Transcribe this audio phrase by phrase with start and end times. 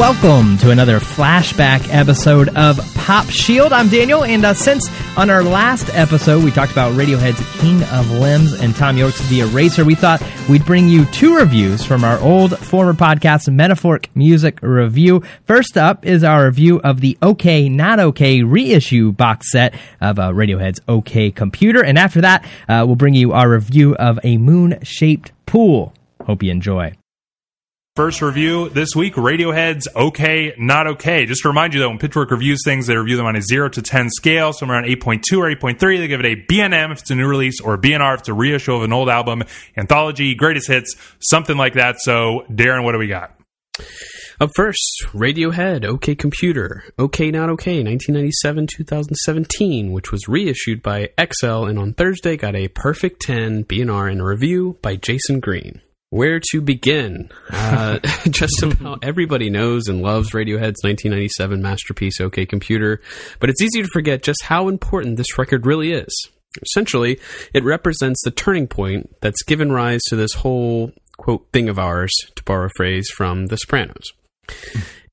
[0.00, 3.74] Welcome to another flashback episode of Pop Shield.
[3.74, 4.88] I'm Daniel, and uh, since
[5.18, 9.40] on our last episode we talked about Radiohead's King of Limbs and Thom Yorke's The
[9.40, 14.58] Eraser, we thought we'd bring you two reviews from our old former podcast, Metaphoric Music
[14.62, 15.22] Review.
[15.44, 20.30] First up is our review of the OK Not OK reissue box set of uh,
[20.30, 25.32] Radiohead's OK Computer, and after that, uh, we'll bring you our review of a moon-shaped
[25.44, 25.92] pool.
[26.24, 26.94] Hope you enjoy.
[27.96, 31.26] First review this week Radiohead's Okay, Not Okay.
[31.26, 33.68] Just to remind you, though, when Pitchfork reviews things, they review them on a 0
[33.70, 35.98] to 10 scale, somewhere around 8.2 or 8.3.
[35.98, 38.32] They give it a BNM if it's a new release, or BNR if it's a
[38.32, 39.42] reissue of an old album,
[39.76, 41.96] anthology, greatest hits, something like that.
[41.98, 43.36] So, Darren, what do we got?
[44.40, 51.64] Up first, Radiohead, OK Computer, OK Not OK, 1997 2017, which was reissued by XL
[51.64, 55.80] and on Thursday got a perfect 10 BNR in a review by Jayson Greene.
[56.10, 57.30] Where to begin?
[57.50, 58.00] Uh,
[58.30, 63.00] just about everybody knows and loves Radiohead's 1997 masterpiece, OK Computer,
[63.38, 66.12] but it's easy to forget just how important this record really is.
[66.62, 67.20] Essentially,
[67.54, 72.10] it represents the turning point that's given rise to this whole, quote, thing of ours,
[72.34, 74.12] to borrow a phrase from The Sopranos.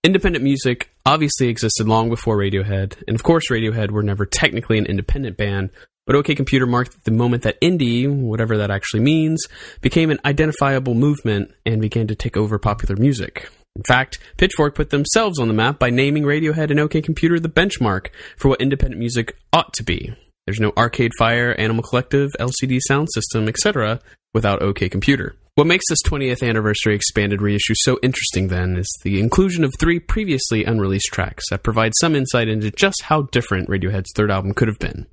[0.04, 4.88] Independent music obviously existed long before Radiohead, and of course, Radiohead were never technically an
[4.88, 5.70] independent band,
[6.08, 9.46] but OK Computer marked the moment that indie, whatever that actually means,
[9.82, 13.50] became an identifiable movement and began to take over popular music.
[13.76, 17.50] In fact, Pitchfork put themselves on the map by naming Radiohead and OK Computer the
[17.50, 20.16] benchmark for what independent music ought to be.
[20.48, 24.00] There's no Arcade Fire, Animal Collective, LCD Soundsystem, etc.
[24.34, 25.36] without OK Computer.
[25.56, 30.00] What makes this 20th anniversary expanded reissue so interesting, then, is the inclusion of three
[30.00, 34.68] previously unreleased tracks that provide some insight into just how different Radiohead's third album could
[34.68, 35.06] have been.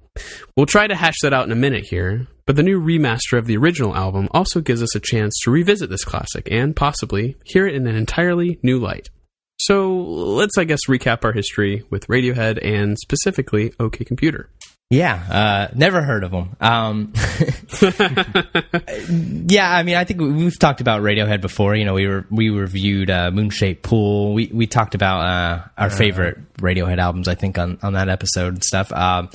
[0.57, 3.47] We'll try to hash that out in a minute here, but the new remaster of
[3.47, 7.67] the original album also gives us a chance to revisit this classic and possibly hear
[7.67, 9.11] it in an entirely new light.
[9.59, 14.51] So let's, I guess, recap our history with Radiohead and specifically OK Computer.
[14.91, 16.57] Yeah, uh, never heard of them.
[16.61, 17.13] Um,
[19.49, 21.75] yeah, I mean, I think we've talked about Radiohead before.
[21.75, 24.35] You know, we were we reviewed uh, Moonshaped Pool.
[24.35, 27.29] We we talked about uh, our favorite Radiohead albums.
[27.29, 28.93] I think on on that episode and stuff.
[28.93, 29.31] Um,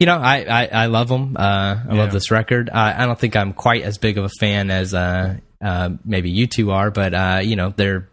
[0.00, 1.36] you know, I, I, I love them.
[1.36, 1.94] Uh, I yeah.
[1.94, 2.70] love this record.
[2.72, 6.30] I, I don't think I'm quite as big of a fan as uh, uh, maybe
[6.30, 8.08] you two are, but uh, you know, they're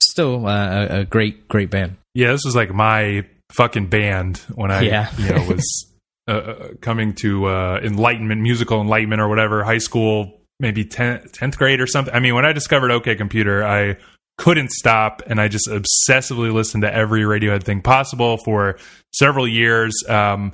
[0.00, 1.96] still uh, a, a, great, great band.
[2.14, 5.10] Yeah, this was like my fucking band when I yeah.
[5.18, 5.92] you know was
[6.28, 12.14] uh, coming to enlightenment, musical enlightenment or whatever, high school, maybe 10th grade or something.
[12.14, 13.96] I mean, when I discovered OK Computer, I
[14.38, 18.78] couldn't stop and I just obsessively listened to every Radiohead thing possible for
[19.12, 19.92] several years.
[20.08, 20.52] Um,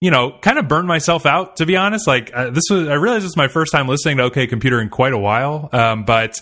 [0.00, 2.06] you know, kind of burned myself out to be honest.
[2.06, 4.80] Like uh, this was, I realized this was my first time listening to OK Computer
[4.80, 5.68] in quite a while.
[5.72, 6.40] Um, but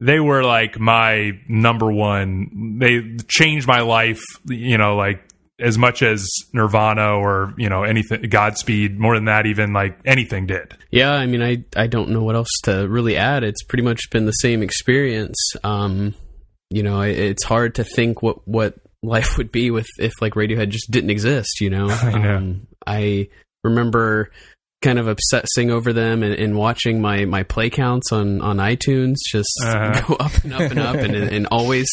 [0.00, 2.78] they were like my number one.
[2.80, 4.22] They changed my life.
[4.44, 5.22] You know, like
[5.58, 10.46] as much as Nirvana or you know anything, Godspeed, more than that, even like anything
[10.46, 10.76] did.
[10.90, 13.44] Yeah, I mean, I I don't know what else to really add.
[13.44, 15.36] It's pretty much been the same experience.
[15.64, 16.14] Um,
[16.70, 20.68] you know, it's hard to think what what life would be with if like Radiohead
[20.70, 21.60] just didn't exist.
[21.60, 22.36] You know, I know.
[22.36, 23.28] Um, I
[23.64, 24.30] remember
[24.82, 29.14] kind of obsessing over them and, and, watching my, my play counts on, on iTunes
[29.26, 30.02] just uh-huh.
[30.06, 31.88] go up and up and up and, and always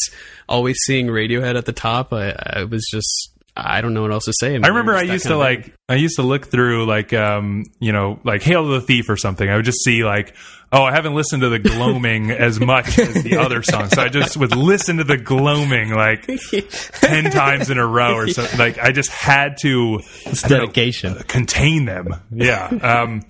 [0.48, 2.12] always seeing Radiohead at the top.
[2.12, 4.50] I, I was just I don't know what else to say.
[4.50, 7.64] I, mean, I remember I used to like I used to look through like um
[7.78, 9.48] you know like Hail the Thief or something.
[9.48, 10.34] I would just see like
[10.72, 14.08] oh I haven't listened to the Gloaming as much as the other songs, so I
[14.08, 16.26] just would listen to the Gloaming like
[17.00, 18.58] ten times in a row or something.
[18.58, 22.14] Like I just had to it's dedication know, contain them.
[22.32, 22.66] Yeah.
[22.66, 23.22] Um,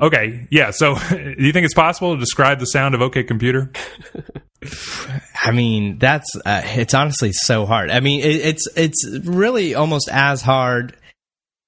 [0.00, 0.46] okay.
[0.50, 0.70] Yeah.
[0.70, 3.70] So do you think it's possible to describe the sound of OK Computer?
[5.42, 7.90] I mean, that's uh, it's honestly so hard.
[7.90, 10.96] I mean, it, it's it's really almost as hard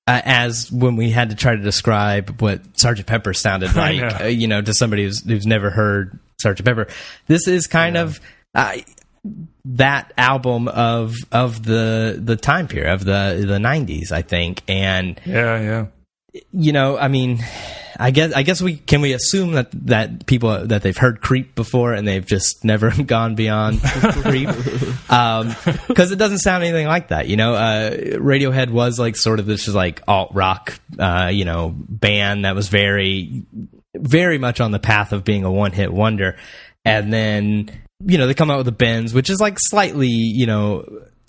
[0.07, 4.01] uh, as when we had to try to describe what Sergeant Pepper sounded like.
[4.01, 4.25] Know.
[4.25, 6.89] Uh, you know, to somebody who's who's never heard Sergeant Pepper.
[7.27, 8.03] This is kind yeah.
[8.03, 8.21] of.
[8.55, 8.77] Uh,
[9.65, 15.21] that album of of the the time period of the the 90s i think and
[15.27, 15.87] yeah yeah
[16.53, 17.39] you know i mean
[18.01, 21.57] I guess I guess we can we assume that that people that they've heard creep
[21.57, 27.09] before and they've just never gone beyond creep because um, it doesn't sound anything like
[27.09, 27.29] that.
[27.29, 31.75] You know, uh, Radiohead was like sort of this like alt rock, uh, you know,
[31.77, 33.45] band that was very
[33.97, 36.37] very much on the path of being a one hit wonder,
[36.85, 37.71] and then
[38.07, 40.85] you know they come out with the Bends, which is like slightly you know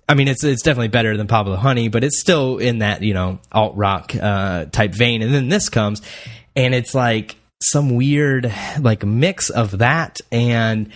[0.10, 3.14] I mean, it's it's definitely better than Pablo Honey, but it's still in that you
[3.14, 5.22] know alt rock uh, type vein.
[5.22, 6.02] And then this comes,
[6.56, 8.52] and it's like some weird
[8.82, 10.92] like mix of that and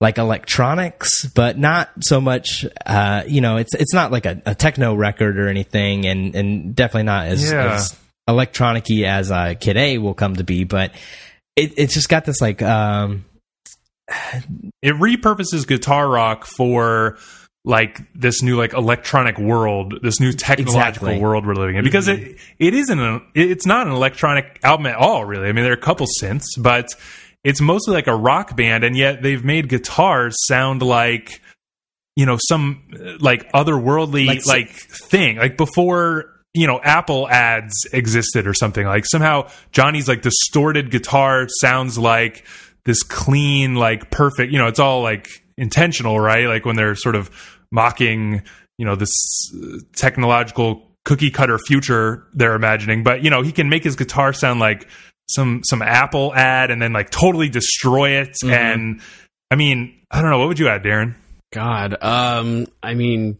[0.00, 2.64] like electronics, but not so much.
[2.86, 6.74] Uh, you know, it's it's not like a, a, techno record or anything, and and
[6.74, 7.74] definitely not as, yeah.
[7.74, 7.96] as
[8.26, 10.64] electronicy as uh, Kid A will come to be.
[10.64, 10.92] But
[11.54, 13.26] it, it's just got this like um,
[14.80, 17.18] it repurposes guitar rock for
[17.68, 21.20] like this new like electronic world, this new technological exactly.
[21.20, 21.84] world we're living in.
[21.84, 22.30] Because mm-hmm.
[22.30, 25.48] it it isn't a, it's not an electronic album at all, really.
[25.48, 26.88] I mean, there are a couple synths, but
[27.44, 31.42] it's mostly like a rock band, and yet they've made guitars sound like
[32.16, 32.82] you know some
[33.20, 35.36] like otherworldly like, like thing.
[35.36, 38.86] Like before you know Apple ads existed or something.
[38.86, 42.46] Like somehow Johnny's like distorted guitar sounds like
[42.86, 44.52] this clean, like perfect.
[44.52, 45.28] You know, it's all like
[45.58, 46.46] intentional, right?
[46.46, 48.42] Like when they're sort of mocking,
[48.78, 49.12] you know, this
[49.96, 53.02] technological cookie cutter future they're imagining.
[53.02, 54.88] But you know, he can make his guitar sound like
[55.28, 58.36] some some Apple ad and then like totally destroy it.
[58.42, 58.50] Mm-hmm.
[58.50, 59.00] And
[59.50, 60.38] I mean, I don't know.
[60.38, 61.14] What would you add, Darren?
[61.52, 63.38] God, um, I mean,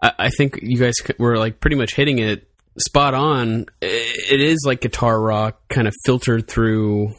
[0.00, 2.48] I, I think you guys were like pretty much hitting it
[2.78, 3.66] spot on.
[3.80, 7.14] It is like guitar rock, kind of filtered through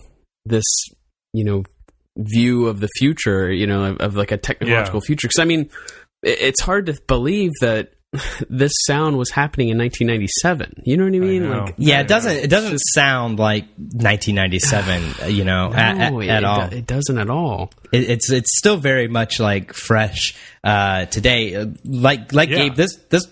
[0.46, 0.63] this,
[1.34, 1.63] you know,
[2.17, 3.51] view of the future.
[3.51, 5.06] You know, of, of like a technological yeah.
[5.06, 5.27] future.
[5.27, 5.69] Because I mean,
[6.23, 7.94] it's hard to believe that
[8.50, 10.83] this sound was happening in 1997.
[10.85, 11.45] You know what I mean?
[11.45, 12.31] I like, yeah, it doesn't.
[12.31, 15.29] It doesn't just, sound like 1997.
[15.33, 16.62] you know, no, at, at, it, all.
[16.62, 17.71] It doesn't at all.
[17.91, 21.56] It, it's it's still very much like fresh uh, today.
[21.56, 22.57] Uh, like like yeah.
[22.57, 23.27] Gabe, this this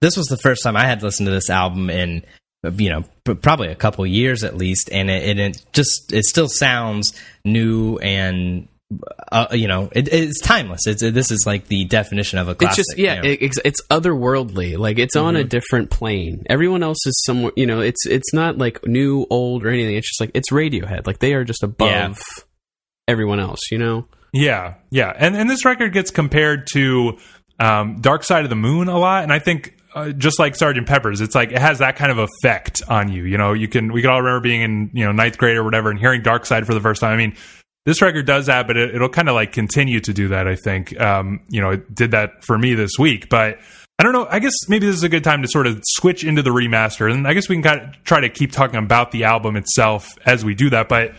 [0.00, 2.24] this was the first time I had listened to this album in
[2.76, 7.12] you know probably a couple years at least, and it, it just it still sounds
[7.44, 8.68] new and
[9.32, 10.86] uh, you know, it, it's timeless.
[10.86, 12.78] It's this is like the definition of a classic.
[12.78, 13.28] It's just yeah, you know?
[13.40, 14.78] it, it's otherworldly.
[14.78, 15.26] Like it's mm-hmm.
[15.26, 15.48] on a mm-hmm.
[15.48, 16.46] different plane.
[16.48, 17.52] Everyone else is somewhere.
[17.56, 19.96] You know, it's it's not like new, old, or anything.
[19.96, 21.06] It's just like it's Radiohead.
[21.06, 22.14] Like they are just above yeah.
[23.08, 23.60] everyone else.
[23.70, 24.06] You know.
[24.32, 27.18] Yeah, yeah, and and this record gets compared to
[27.58, 30.86] um, Dark Side of the Moon a lot, and I think uh, just like Sergeant
[30.86, 33.24] Pepper's, it's like it has that kind of effect on you.
[33.24, 35.64] You know, you can we can all remember being in you know ninth grade or
[35.64, 37.14] whatever and hearing Dark Side for the first time.
[37.14, 37.34] I mean,
[37.86, 40.46] this record does that, but it, will kind of like continue to do that.
[40.46, 43.58] I think, um, you know, it did that for me this week, but
[43.98, 44.26] I don't know.
[44.28, 47.10] I guess maybe this is a good time to sort of switch into the remaster,
[47.10, 50.10] and I guess we can kind of try to keep talking about the album itself
[50.26, 50.90] as we do that.
[50.90, 51.14] But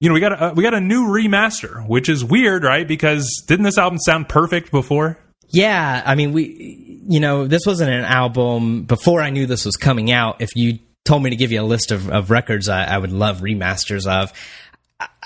[0.00, 2.88] you know, we got a, we got a new remaster, which is weird, right?
[2.88, 5.16] Because didn't this album sound perfect before?
[5.54, 9.76] Yeah, I mean, we, you know, this wasn't an album before I knew this was
[9.76, 10.40] coming out.
[10.40, 13.12] If you told me to give you a list of, of records I, I would
[13.12, 14.32] love remasters of,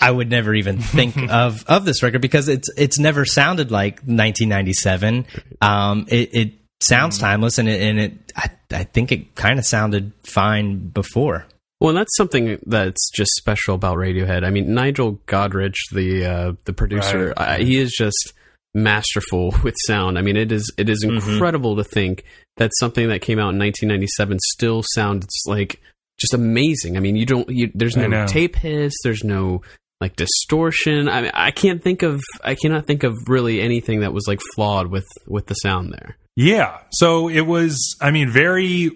[0.00, 3.96] I would never even think of of this record because it's it's never sounded like
[4.00, 5.26] 1997.
[5.60, 7.20] Um, it, it sounds mm.
[7.20, 11.46] timeless, and it, and it I, I think it kind of sounded fine before.
[11.80, 14.44] Well, that's something that's just special about Radiohead.
[14.44, 17.60] I mean, Nigel Godrich, the uh, the producer, right.
[17.60, 18.32] he is just
[18.74, 20.18] masterful with sound.
[20.18, 21.16] I mean, it is it is mm-hmm.
[21.16, 21.82] incredible mm-hmm.
[21.82, 22.24] to think
[22.56, 25.80] that something that came out in 1997 still sounds like
[26.18, 26.96] just amazing.
[26.96, 29.62] I mean, you don't you, there's no tape hiss, there's no
[30.00, 31.08] like distortion.
[31.08, 34.40] I mean, I can't think of I cannot think of really anything that was like
[34.54, 36.16] flawed with with the sound there.
[36.36, 36.78] Yeah.
[36.90, 38.90] So it was I mean very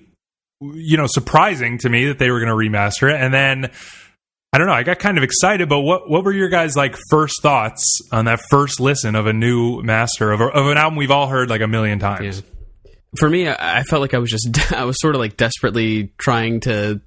[0.61, 3.71] you know surprising to me that they were going to remaster it and then
[4.55, 4.75] I don't know.
[4.75, 8.27] I got kind of excited, but what what were your guys like first thoughts on
[8.27, 11.49] that first listen of a new master of, a, of an album we've all heard
[11.49, 12.43] like a million times?
[12.85, 12.93] Yeah.
[13.19, 16.61] For me, I felt like I was just I was sort of like desperately trying
[16.61, 17.01] to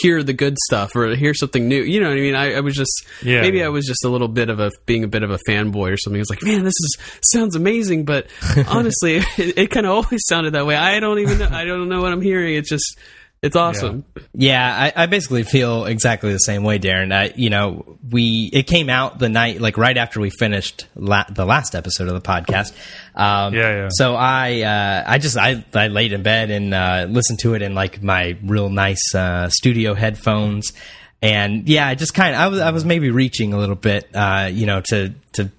[0.00, 1.82] hear the good stuff or hear something new.
[1.82, 2.34] You know what I mean?
[2.34, 3.64] I, I was just yeah, maybe.
[3.64, 5.96] I was just a little bit of a being a bit of a fanboy or
[5.96, 6.18] something.
[6.18, 6.98] I was like, man, this is
[7.32, 8.28] sounds amazing, but
[8.68, 10.76] honestly, it, it kind of always sounded that way.
[10.76, 12.54] I don't even know, I don't know what I'm hearing.
[12.54, 12.96] It's just
[13.42, 14.04] it's awesome.
[14.32, 17.12] Yeah, I, I, basically feel exactly the same way, Darren.
[17.12, 21.26] I, you know, we it came out the night like right after we finished la-
[21.28, 22.72] the last episode of the podcast.
[23.14, 23.88] Um, yeah, yeah.
[23.92, 27.62] So I, uh, I just I, I laid in bed and uh, listened to it
[27.62, 30.72] in like my real nice uh, studio headphones,
[31.20, 34.08] and yeah, I just kind of I was I was maybe reaching a little bit,
[34.14, 35.50] uh, you know, to to.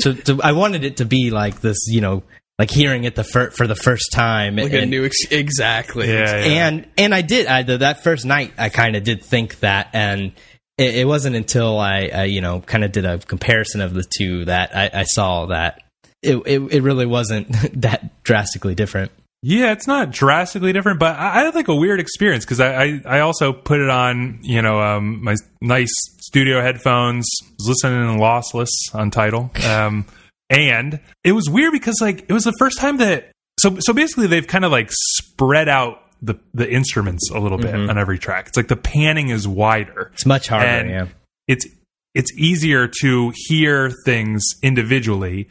[0.00, 2.22] to, to, I wanted it to be like this, you know,
[2.58, 6.08] like hearing it the fir- for the first time like and, a new ex- exactly
[6.08, 6.68] yeah, yeah.
[6.68, 10.32] and and i did I, that first night i kind of did think that and
[10.76, 14.04] it, it wasn't until I, I you know kind of did a comparison of the
[14.04, 15.82] two that i, I saw that
[16.22, 17.48] it, it, it really wasn't
[17.82, 19.10] that drastically different
[19.46, 22.82] yeah, it's not drastically different, but I, I had like a weird experience because I,
[22.82, 28.16] I, I also put it on you know um, my nice studio headphones, was listening
[28.16, 29.50] to Lossless on Tidal.
[29.68, 30.06] um,
[30.50, 34.26] and it was weird because like it was the first time that so so basically
[34.26, 37.90] they've kind of like spread out the the instruments a little bit mm-hmm.
[37.90, 38.48] on every track.
[38.48, 40.10] It's like the panning is wider.
[40.14, 41.06] It's much harder, yeah.
[41.48, 41.66] It's
[42.14, 45.48] it's easier to hear things individually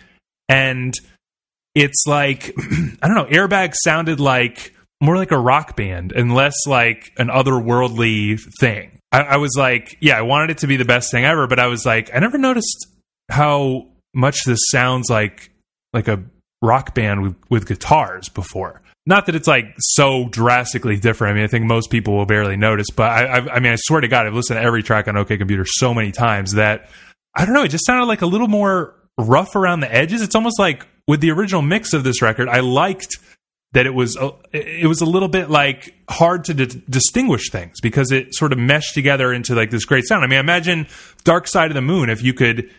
[0.49, 0.93] and
[1.75, 2.53] it's like
[3.01, 7.27] I don't know, Airbag sounded like more like a rock band and less like an
[7.27, 8.99] otherworldly thing.
[9.11, 11.59] I, I, was like, yeah, I wanted it to be the best thing ever, but
[11.59, 12.87] I was like, I never noticed
[13.29, 15.51] how much this sounds like
[15.93, 16.23] like a
[16.61, 18.81] rock band with, with guitars before.
[19.05, 21.31] Not that it's like so drastically different.
[21.31, 23.75] I mean, I think most people will barely notice, but I, I, I mean, I
[23.77, 26.89] swear to God, I've listened to every track on OK Computer so many times that
[27.35, 27.63] I don't know.
[27.63, 30.21] It just sounded like a little more rough around the edges.
[30.21, 33.17] It's almost like with the original mix of this record, I liked
[33.73, 37.81] that it was a, it was a little bit like hard to d- distinguish things
[37.81, 40.23] because it sort of meshed together into like this great sound.
[40.23, 40.87] I mean, imagine
[41.23, 42.69] Dark Side of the Moon if you could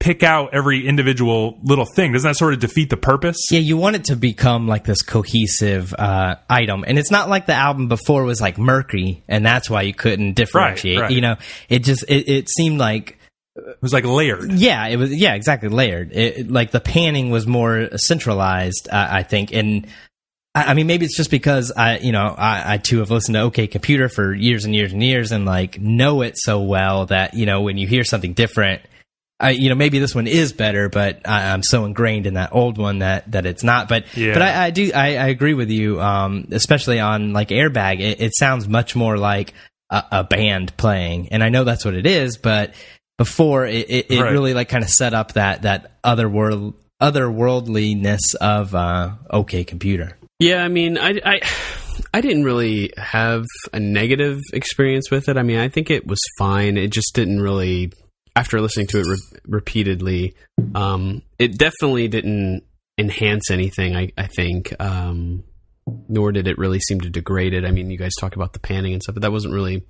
[0.00, 2.12] pick out every individual little thing.
[2.12, 3.36] Doesn't that sort of defeat the purpose?
[3.50, 7.46] Yeah, you want it to become like this cohesive uh, item, and it's not like
[7.46, 10.98] the album before was like Mercury, and that's why you couldn't differentiate.
[10.98, 11.12] Right, right.
[11.12, 11.36] You know,
[11.68, 13.18] it just it, it seemed like
[13.56, 14.52] it was like layered.
[14.52, 15.14] Yeah, it was.
[15.14, 16.12] Yeah, exactly layered.
[16.12, 19.52] It, like the panning was more centralized, uh, I think.
[19.52, 19.86] And
[20.54, 23.34] I, I, mean, maybe it's just because I, you know, I, I, too have listened
[23.34, 27.06] to OK Computer for years and years and years, and like know it so well
[27.06, 28.82] that you know when you hear something different,
[29.40, 32.50] I, you know, maybe this one is better, but I, am so ingrained in that
[32.52, 33.88] old one that that it's not.
[33.88, 34.32] But yeah.
[34.32, 38.00] but I, I do I, I, agree with you, um, especially on like Airbag.
[38.00, 39.54] It, it sounds much more like
[39.90, 42.74] a, a, band playing, and I know that's what it is, but
[43.16, 44.32] before it, it, it right.
[44.32, 50.16] really like kind of set up that that other world otherworldliness of uh, OK Computer.
[50.40, 51.40] Yeah, I mean, I, I
[52.14, 55.36] I didn't really have a negative experience with it.
[55.36, 56.76] I mean, I think it was fine.
[56.76, 57.92] It just didn't really.
[58.38, 60.36] After listening to it re- repeatedly,
[60.72, 62.62] um, it definitely didn't
[62.96, 63.96] enhance anything.
[63.96, 65.42] I, I think, um,
[66.08, 67.64] nor did it really seem to degrade it.
[67.64, 69.84] I mean, you guys talk about the panning and stuff, but that wasn't really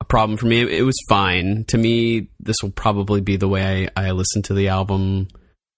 [0.00, 0.60] a problem for me.
[0.60, 1.64] It, it was fine.
[1.68, 5.26] To me, this will probably be the way I, I listen to the album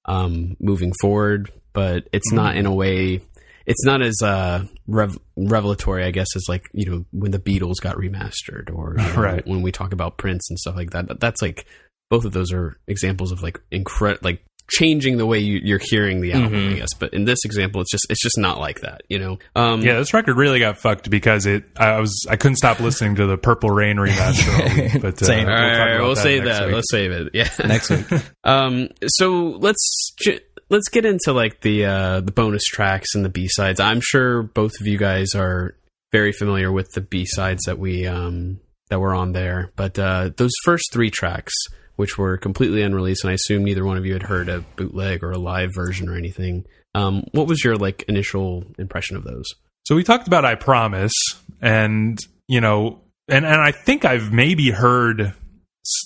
[0.05, 2.37] um, moving forward, but it's mm-hmm.
[2.37, 3.23] not in a way.
[3.65, 7.81] It's not as uh, rev- revelatory, I guess, as like you know when the Beatles
[7.81, 9.47] got remastered, or you know, right.
[9.47, 11.19] when we talk about Prince and stuff like that.
[11.19, 11.67] That's like
[12.11, 16.21] both of those are examples of like incredible, like changing the way you, are hearing
[16.21, 16.75] the album, mm-hmm.
[16.75, 16.95] I guess.
[16.99, 19.38] But in this example, it's just it's just not like that, you know.
[19.55, 21.64] Um, yeah, this record really got fucked because it.
[21.76, 25.00] I was I couldn't stop listening to the Purple Rain remaster.
[25.02, 25.47] but uh, Same.
[25.47, 26.67] We'll, all right, we'll save that.
[26.67, 26.75] Week.
[26.75, 27.31] Let's save it.
[27.35, 28.07] Yeah, next week.
[28.45, 30.12] um, so let's.
[30.21, 33.81] Ju- let's get into like the uh, the bonus tracks and the B sides.
[33.81, 35.75] I'm sure both of you guys are
[36.12, 40.31] very familiar with the B sides that we um, that were on there, but uh,
[40.37, 41.52] those first three tracks,
[42.00, 45.23] which were completely unreleased, and I assume neither one of you had heard a bootleg
[45.23, 46.64] or a live version or anything.
[46.95, 49.45] Um, what was your like initial impression of those?
[49.85, 51.12] So we talked about "I Promise,"
[51.61, 55.35] and you know, and and I think I've maybe heard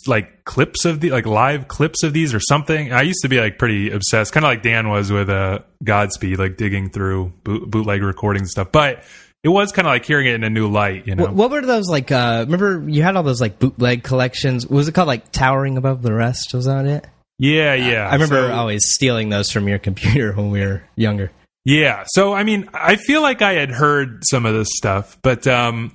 [0.09, 2.93] like clips of the like live clips of these or something.
[2.93, 6.41] I used to be like pretty obsessed, kind of like Dan was with uh, Godspeed,
[6.41, 9.05] like digging through boot, bootleg recordings stuff, but
[9.45, 11.25] it was kind of like hearing it in a new light, you know.
[11.25, 12.11] What, what, were those like?
[12.11, 14.67] Uh, remember you had all those like bootleg collections.
[14.67, 16.55] Was it called like towering above the rest?
[16.55, 17.07] Was that it?
[17.39, 18.09] Yeah, yeah.
[18.09, 21.31] I remember so, always stealing those from your computer when we were younger.
[21.67, 22.05] Yeah.
[22.09, 25.93] So I mean, I feel like I had heard some of this stuff, but um,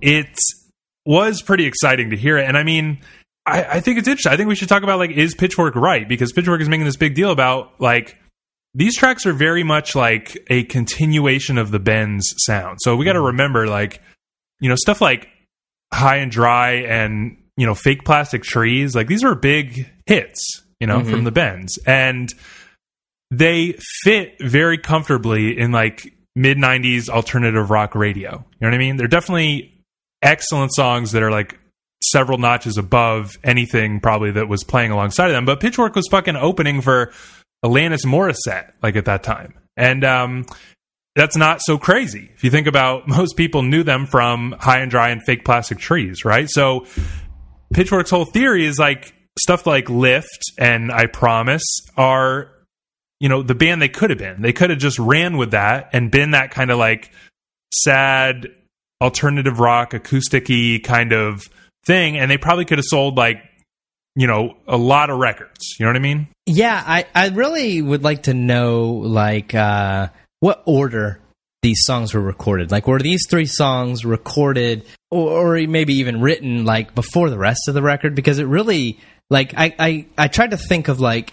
[0.00, 0.34] it
[1.04, 2.46] was pretty exciting to hear it.
[2.46, 3.00] And I mean,
[3.44, 4.32] I, I think it's interesting.
[4.32, 6.96] I think we should talk about like is Pitchfork right because Pitchfork is making this
[6.96, 8.19] big deal about like
[8.74, 12.78] these tracks are very much like a continuation of the Bends sound.
[12.82, 13.26] So we got to mm-hmm.
[13.26, 14.02] remember, like,
[14.60, 15.28] you know, stuff like
[15.92, 20.86] High and Dry and, you know, Fake Plastic Trees, like, these are big hits, you
[20.86, 21.10] know, mm-hmm.
[21.10, 21.78] from the Bends.
[21.86, 22.32] And
[23.30, 28.32] they fit very comfortably in like mid 90s alternative rock radio.
[28.32, 28.96] You know what I mean?
[28.96, 29.82] They're definitely
[30.22, 31.58] excellent songs that are like
[32.02, 35.44] several notches above anything probably that was playing alongside of them.
[35.44, 37.12] But Pitchfork was fucking opening for
[37.64, 39.54] Alanis Morissette, like at that time.
[39.76, 40.46] And um,
[41.16, 42.30] that's not so crazy.
[42.34, 45.78] If you think about most people knew them from High and Dry and Fake Plastic
[45.78, 46.48] Trees, right?
[46.48, 46.86] So
[47.72, 51.64] Pitchfork's whole theory is like stuff like Lift and I Promise
[51.96, 52.50] are,
[53.20, 54.42] you know, the band they could have been.
[54.42, 57.12] They could have just ran with that and been that kind of like
[57.72, 58.48] sad
[59.00, 61.48] alternative rock, acousticy kind of
[61.84, 62.18] thing.
[62.18, 63.42] And they probably could have sold like
[64.14, 65.76] you know, a lot of records.
[65.78, 66.28] You know what I mean?
[66.46, 70.08] Yeah, I, I really would like to know like uh,
[70.40, 71.20] what order
[71.62, 72.70] these songs were recorded.
[72.70, 77.68] Like, were these three songs recorded or, or maybe even written like before the rest
[77.68, 78.14] of the record?
[78.14, 78.98] Because it really
[79.28, 81.32] like I, I I tried to think of like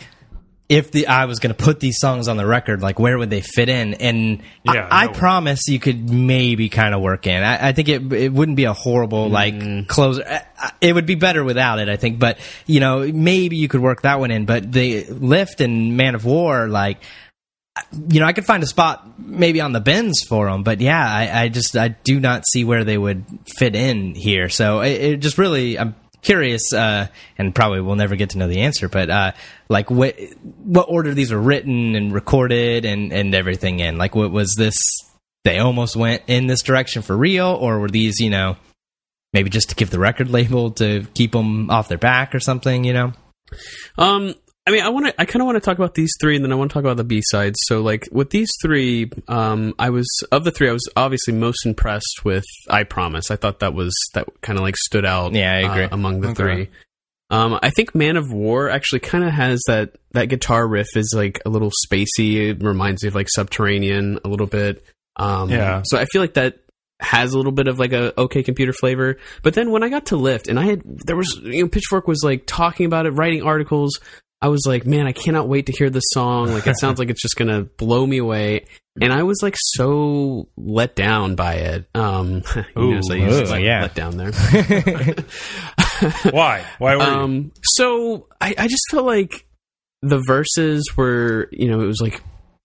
[0.69, 3.29] if the I was going to put these songs on the record, like where would
[3.29, 3.93] they fit in?
[3.95, 7.41] And Yeah, I, I no promise you could maybe kind of work in.
[7.41, 9.87] I, I think it it wouldn't be a horrible like mm.
[9.87, 10.23] closer.
[10.27, 12.19] I- I- It would be better without it, I think.
[12.19, 14.45] But you know, maybe you could work that one in.
[14.45, 16.97] But the lift and Man of War, like
[18.09, 21.05] you know, I could find a spot maybe on the Bends for them, but yeah,
[21.05, 23.23] I, I just I do not see where they would
[23.57, 24.49] fit in here.
[24.49, 27.07] So it, it just really, I'm curious, uh,
[27.37, 29.31] and probably we'll never get to know the answer, but uh,
[29.69, 30.19] like what
[30.63, 33.97] what order these were written and recorded and and everything in.
[33.97, 34.75] Like, what was this?
[35.43, 38.57] They almost went in this direction for real, or were these, you know,
[39.33, 42.83] maybe just to give the record label to keep them off their back or something?
[42.83, 43.13] You know.
[43.97, 44.35] Um,
[44.67, 45.21] I mean, I want to.
[45.21, 46.83] I kind of want to talk about these three, and then I want to talk
[46.83, 47.57] about the B sides.
[47.63, 51.65] So, like with these three, um, I was of the three, I was obviously most
[51.65, 55.33] impressed with "I Promise." I thought that was that kind of like stood out.
[55.33, 55.83] Yeah, I agree.
[55.85, 56.35] uh, among the Okay.
[56.35, 56.69] three.
[57.29, 61.13] Um, I think "Man of War" actually kind of has that that guitar riff is
[61.15, 62.49] like a little spacey.
[62.49, 64.83] It reminds me of like Subterranean a little bit.
[65.15, 65.81] Um, Yeah.
[65.85, 66.59] So I feel like that
[66.99, 69.17] has a little bit of like a okay computer flavor.
[69.43, 72.07] But then when I got to Lift and I had there was you know Pitchfork
[72.07, 73.99] was like talking about it, writing articles.
[74.41, 76.51] I was like, man, I cannot wait to hear this song.
[76.51, 78.65] Like it sounds like it's just gonna blow me away.
[78.99, 81.89] And I was like so let down by it.
[81.93, 82.43] Um,
[82.75, 83.17] you notice I Ooh.
[83.17, 83.81] used Ooh, let, yeah.
[83.81, 84.31] let down there.
[86.31, 86.65] Why?
[86.79, 87.09] Why were you?
[87.09, 89.45] Um, so I, I just felt like
[90.01, 92.21] the verses were, you know, it was like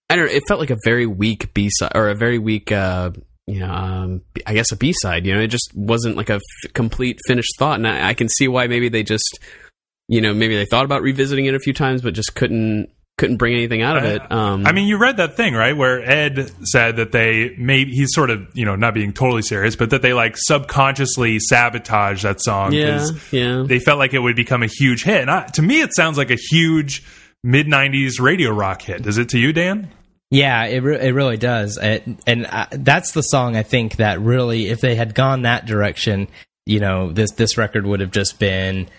[0.09, 2.71] I don't know, it felt like a very weak B side or a very weak,
[2.71, 3.11] uh,
[3.47, 5.25] you know, um, I guess a B side.
[5.25, 8.29] You know, it just wasn't like a f- complete finished thought, and I, I can
[8.29, 9.39] see why maybe they just,
[10.13, 13.37] you know, maybe they thought about revisiting it a few times, but just couldn't couldn't
[13.37, 14.31] bring anything out of it.
[14.31, 15.75] Um, I mean, you read that thing, right?
[15.75, 19.75] Where Ed said that they maybe he's sort of, you know, not being totally serious,
[19.75, 23.63] but that they like subconsciously sabotage that song yeah, yeah.
[23.65, 25.21] they felt like it would become a huge hit.
[25.21, 27.03] And I, to me, it sounds like a huge
[27.43, 29.01] mid '90s radio rock hit.
[29.01, 29.89] Does it to you, Dan?
[30.29, 34.19] Yeah, it re- it really does, it, and uh, that's the song I think that
[34.19, 36.27] really, if they had gone that direction,
[36.67, 38.89] you know, this this record would have just been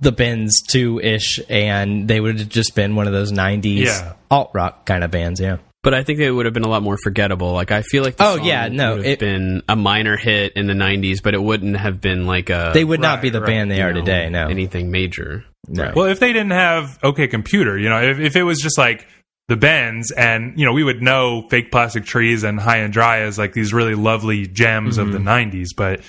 [0.00, 4.12] the Bends two ish, and they would have just been one of those '90s Yeah.
[4.30, 5.40] alt rock kind of bands.
[5.40, 7.52] Yeah, But I think it would have been a lot more forgettable.
[7.52, 10.16] Like I feel like the Oh, song yeah, no, would have it- been a minor
[10.16, 13.22] hit in the '90s, but it wouldn't have been like a they would not right,
[13.22, 14.28] be the right, band they are know, today.
[14.28, 15.44] No, anything major.
[15.68, 15.92] no.
[15.96, 19.06] Well, if they didn't have OK Computer, you know, if, if it was just like
[19.48, 23.20] the Bends, and you know, we would know Fake Plastic Trees and High and Dry
[23.20, 26.00] as like these really lovely gems of the '90s, but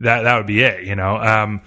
[0.00, 1.16] that that would be it, you know.
[1.16, 1.62] Um,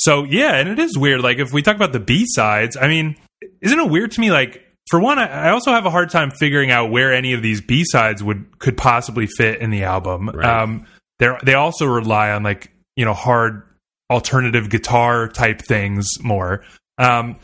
[0.00, 1.20] so yeah, and it is weird.
[1.20, 3.16] Like if we talk about the B sides, I mean,
[3.60, 4.30] isn't it weird to me?
[4.30, 7.60] Like for one, I, also have a hard time figuring out where any of these
[7.60, 10.30] B sides would could possibly fit in the album.
[10.30, 10.62] Right.
[10.62, 10.86] Um,
[11.18, 13.62] they they also rely on like you know hard
[14.08, 16.64] alternative guitar type things more.
[16.96, 17.36] Um,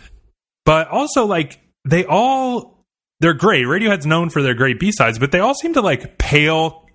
[0.65, 2.87] but also like they all
[3.21, 3.67] they're great.
[3.67, 6.86] Radiohead's known for their great B sides, but they all seem to like pale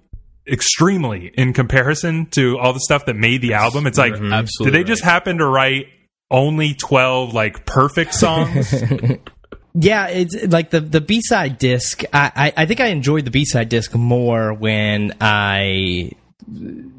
[0.47, 3.87] extremely in comparison to all the stuff that made the album.
[3.87, 4.77] It's like You're absolutely.
[4.77, 5.11] did they just right.
[5.11, 5.87] happen to write
[6.29, 8.73] only 12 like perfect songs?
[9.73, 12.03] Yeah, it's like the the B side disc.
[12.11, 16.11] I, I I think I enjoyed the B side disc more when I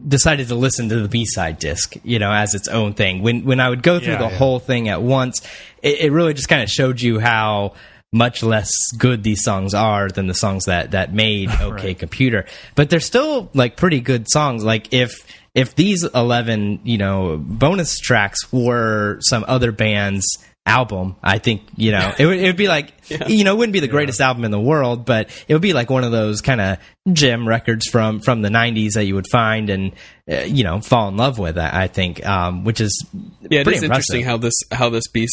[0.09, 3.21] decided to listen to the B side disc, you know, as its own thing.
[3.21, 4.39] When when I would go through Yeah, the yeah.
[4.39, 5.43] whole thing at once,
[5.83, 7.75] it, it really just kind of showed you how
[8.13, 12.45] much less good these songs are than the songs that that made OK Computer.
[12.75, 14.65] But they're still like pretty good songs.
[14.65, 15.13] Like if
[15.55, 20.25] if these 11, you know, bonus tracks were some other band's
[20.65, 22.93] album, I think, you know, it would, it would be like,
[23.29, 25.75] you know, it wouldn't be the greatest album in the world, but it would be
[25.75, 26.79] like one of those kind of
[27.13, 29.93] gem records from, from the 90s that you would find and,
[30.31, 33.05] uh, you know, fall in love with, I, I think, um, which is
[33.51, 33.85] Yeah, it is impressive.
[33.85, 35.27] interesting how this how this B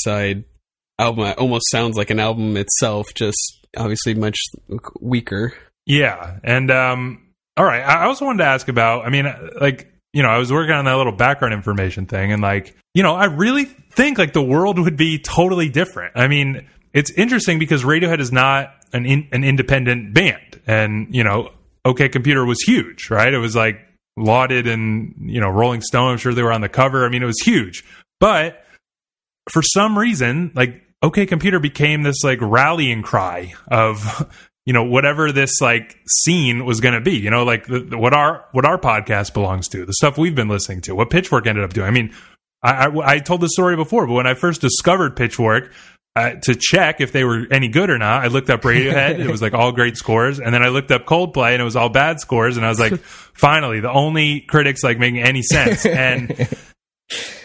[1.00, 4.38] album almost sounds like an album itself, just obviously much
[5.00, 5.54] weaker.
[5.86, 7.82] Yeah, and um, all right.
[7.82, 9.06] I also wanted to ask about.
[9.06, 9.26] I mean,
[9.60, 13.04] like you know, I was working on that little background information thing, and like you
[13.04, 16.14] know, I really think like the world would be totally different.
[16.16, 21.24] I mean, it's interesting because Radiohead is not an in, an independent band, and you
[21.24, 21.52] know,
[21.86, 23.34] OK Computer was huge, right?
[23.34, 23.80] It was like
[24.18, 26.12] lauded and you know, Rolling Stone.
[26.12, 27.06] I'm sure they were on the cover.
[27.06, 27.84] I mean, it was huge,
[28.20, 28.64] but
[29.50, 34.30] for some reason, like OK Computer became this like rallying cry of
[34.66, 37.18] you know whatever this like scene was going to be.
[37.18, 40.36] You know, like the, the- what our what our podcast belongs to, the stuff we've
[40.36, 41.88] been listening to, what Pitchfork ended up doing.
[41.88, 42.14] I mean,
[42.62, 45.72] I, I, I told this story before, but when I first discovered Pitchfork.
[46.16, 49.20] Uh, to check if they were any good or not, I looked up Radiohead.
[49.20, 51.78] it was like all great scores, and then I looked up Coldplay, and it was
[51.78, 52.58] all bad scores.
[52.58, 55.86] And I was like, finally, the only critics like making any sense.
[55.86, 56.50] And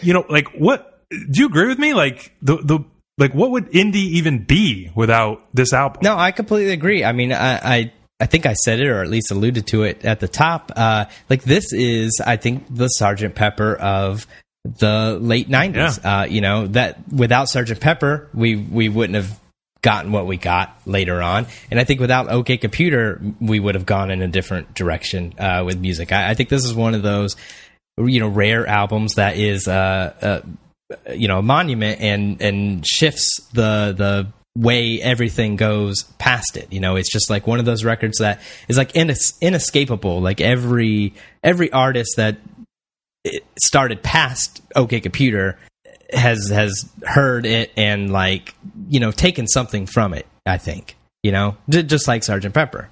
[0.01, 1.03] you know, like what?
[1.09, 1.93] Do you agree with me?
[1.93, 2.79] Like the the
[3.17, 6.01] like what would indie even be without this album?
[6.03, 7.03] No, I completely agree.
[7.03, 10.05] I mean, I, I I think I said it or at least alluded to it
[10.05, 10.71] at the top.
[10.75, 14.27] Uh, like this is, I think, the Sergeant Pepper of
[14.63, 16.03] the late '90s.
[16.03, 16.19] Yeah.
[16.19, 19.39] Uh, you know that without Sergeant Pepper, we we wouldn't have
[19.85, 21.45] gotten what we got later on.
[21.69, 25.61] And I think without OK Computer, we would have gone in a different direction uh,
[25.63, 26.11] with music.
[26.11, 27.35] I, I, think this is one of those,
[27.95, 30.41] you know, rare albums that is, uh, uh,
[31.13, 36.71] you know, a monument and and shifts the the way everything goes past it.
[36.71, 40.21] You know, it's just like one of those records that is like ines- inescapable.
[40.21, 42.37] Like every every artist that
[43.59, 45.57] started past OK Computer
[46.11, 48.53] has has heard it and like
[48.89, 50.27] you know taken something from it.
[50.45, 52.89] I think you know just like Sergeant Pepper.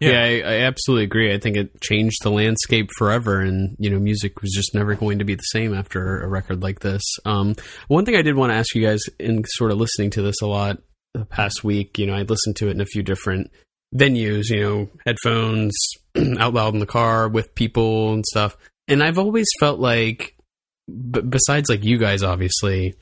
[0.00, 1.32] Yeah, yeah I, I, absolutely agree.
[1.32, 5.18] I think it changed the landscape forever, and you know, music was just never going
[5.20, 7.02] to be the same after a record like this.
[7.24, 7.54] Um,
[7.88, 10.40] one thing I did want to ask you guys, in sort of listening to this
[10.42, 10.78] a lot
[11.14, 13.50] the past week, you know, I listened to it in a few different
[13.94, 15.74] venues, you know, headphones,
[16.38, 18.56] out loud in the car with people and stuff,
[18.88, 20.36] and I've always felt like
[20.88, 22.94] b- besides like you guys, obviously,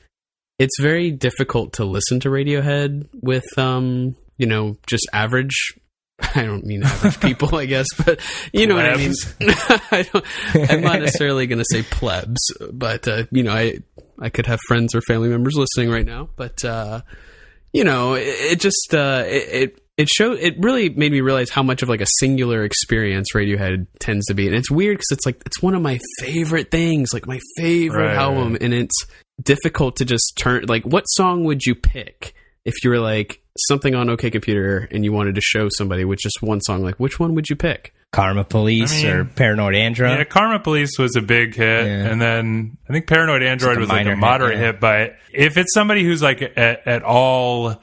[0.59, 5.73] it's very difficult to listen to Radiohead with, um, you know, just average.
[6.35, 8.19] I don't mean average people, I guess, but
[8.51, 9.35] you know plebs.
[9.39, 9.55] what I mean.
[9.91, 12.39] I don't, I'm not necessarily going to say plebs,
[12.71, 13.79] but uh, you know, I
[14.19, 17.01] I could have friends or family members listening right now, but uh,
[17.71, 21.49] you know, it, it just uh, it, it it showed it really made me realize
[21.49, 25.11] how much of like a singular experience Radiohead tends to be, and it's weird because
[25.11, 29.05] it's like it's one of my favorite things, like my favorite right, album, and it's
[29.41, 30.65] difficult to just turn.
[30.67, 32.33] Like, what song would you pick
[32.65, 36.19] if you were like something on OK Computer and you wanted to show somebody with
[36.19, 36.83] just one song?
[36.83, 37.93] Like, which one would you pick?
[38.11, 40.17] Karma Police I mean, or Paranoid Android.
[40.17, 42.05] Yeah, Karma Police was a big hit, yeah.
[42.05, 44.71] and then I think Paranoid Android like was like a moderate hit, yeah.
[44.73, 44.79] hit.
[44.79, 47.81] But if it's somebody who's like at, at all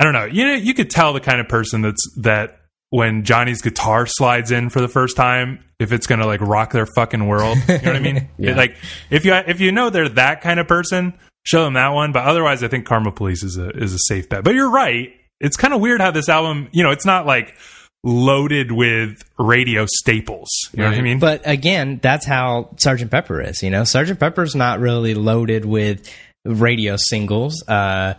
[0.00, 0.24] I don't know.
[0.24, 2.56] You know, you could tell the kind of person that's that
[2.88, 6.86] when Johnny's guitar slides in for the first time, if it's gonna like rock their
[6.86, 7.58] fucking world.
[7.68, 8.28] You know what I mean?
[8.38, 8.56] yeah.
[8.56, 8.76] Like
[9.10, 11.12] if you if you know they're that kind of person,
[11.44, 12.12] show them that one.
[12.12, 14.44] But otherwise, I think Karma Police is a is a safe bet.
[14.44, 15.12] But you're right.
[15.40, 17.54] It's kind of weird how this album, you know, it's not like
[18.02, 20.48] loaded with radio staples.
[20.72, 20.90] You know right.
[20.90, 21.18] what I mean?
[21.18, 23.62] But again, that's how Sergeant Pepper is.
[23.62, 26.10] You know, Sergeant Pepper's not really loaded with
[26.44, 27.62] radio singles.
[27.66, 28.14] Uh,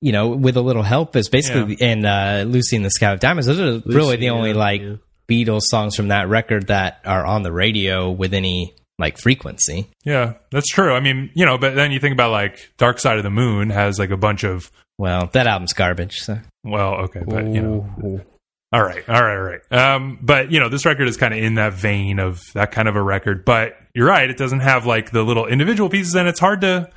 [0.00, 1.86] you know, with a little help is basically yeah.
[1.86, 3.46] and uh, Lucy and the Sky of Diamonds.
[3.46, 4.96] Those are Lucy, really the only yeah, like yeah.
[5.28, 9.88] Beatles songs from that record that are on the radio with any like frequency.
[10.04, 10.92] Yeah, that's true.
[10.92, 13.70] I mean, you know, but then you think about like Dark Side of the Moon
[13.70, 16.18] has like a bunch of well, that album's garbage.
[16.18, 16.38] So.
[16.62, 18.24] Well, okay, but you know.
[18.72, 19.72] All right, all right, all right.
[19.72, 22.86] Um, but you know, this record is kind of in that vein of that kind
[22.86, 23.44] of a record.
[23.44, 26.88] But you're right; it doesn't have like the little individual pieces, and it's hard to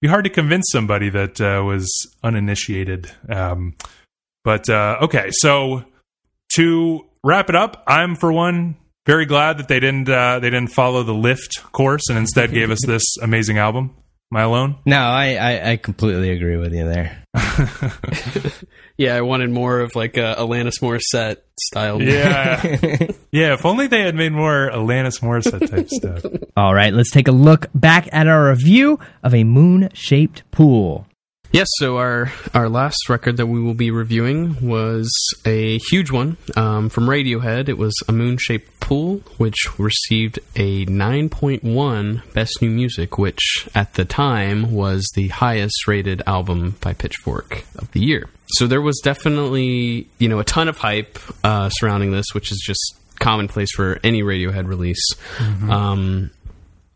[0.00, 1.88] be hard to convince somebody that uh, was
[2.24, 3.12] uninitiated.
[3.28, 3.76] Um,
[4.42, 5.84] but uh, okay, so
[6.56, 10.70] to wrap it up, I'm for one very glad that they didn't uh, they didn't
[10.70, 13.94] follow the lift course and instead gave us this amazing album.
[14.32, 14.76] Am I alone?
[14.84, 17.22] No, I, I, I completely agree with you there.
[18.96, 22.02] yeah, I wanted more of like a Alanis Morissette style.
[22.02, 22.60] Yeah,
[23.30, 23.52] yeah.
[23.52, 26.24] If only they had made more Alanis Morissette type stuff.
[26.56, 31.06] All right, let's take a look back at our review of a moon-shaped pool.
[31.54, 35.08] Yes, so our our last record that we will be reviewing was
[35.46, 37.68] a huge one um, from Radiohead.
[37.68, 43.94] It was a moon shaped pool, which received a 9.1 Best New Music, which at
[43.94, 48.28] the time was the highest rated album by Pitchfork of the year.
[48.56, 52.60] So there was definitely you know a ton of hype uh, surrounding this, which is
[52.66, 55.14] just commonplace for any Radiohead release.
[55.36, 55.70] Mm-hmm.
[55.70, 56.30] Um,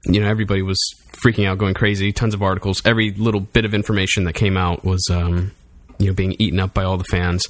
[0.04, 0.80] you know, everybody was
[1.22, 2.12] freaking out, going crazy.
[2.12, 2.82] Tons of articles.
[2.84, 5.52] Every little bit of information that came out was, um,
[5.98, 7.46] you know, being eaten up by all the fans.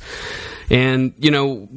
[0.70, 1.68] And you know,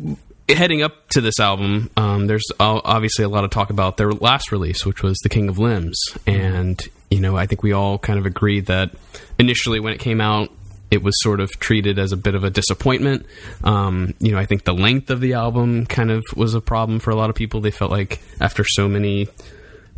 [0.50, 4.52] heading up to this album, um, there's obviously a lot of talk about their last
[4.52, 6.00] release, which was The King of Limbs.
[6.26, 8.92] And you know, I think we all kind of agreed that
[9.38, 10.50] initially when it came out,
[10.90, 13.26] it was sort of treated as a bit of a disappointment.
[13.64, 17.00] Um, you know, I think the length of the album kind of was a problem
[17.00, 17.62] for a lot of people.
[17.62, 19.30] They felt like after so many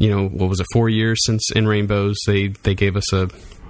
[0.03, 3.29] you know, what was it, four years since In Rainbows, they they gave us a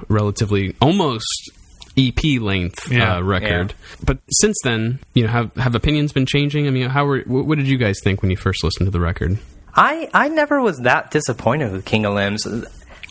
[0.10, 1.52] relatively almost
[1.96, 3.76] EP length yeah, uh, record.
[3.78, 3.98] Yeah.
[4.04, 6.66] But since then, you know, have have opinions been changing?
[6.66, 9.00] I mean, how were what did you guys think when you first listened to the
[9.00, 9.38] record?
[9.76, 12.48] I I never was that disappointed with King of Limbs.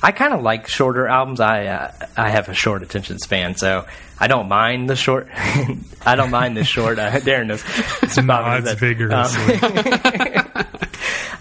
[0.03, 1.39] I kind of like shorter albums.
[1.39, 3.87] I uh, I have a short attention span, so
[4.19, 5.29] I don't mind the short.
[6.05, 6.99] I don't mind the short.
[6.99, 7.63] Uh, Darren knows.
[8.03, 9.55] It's, it's vigorously.
[9.55, 10.67] Um,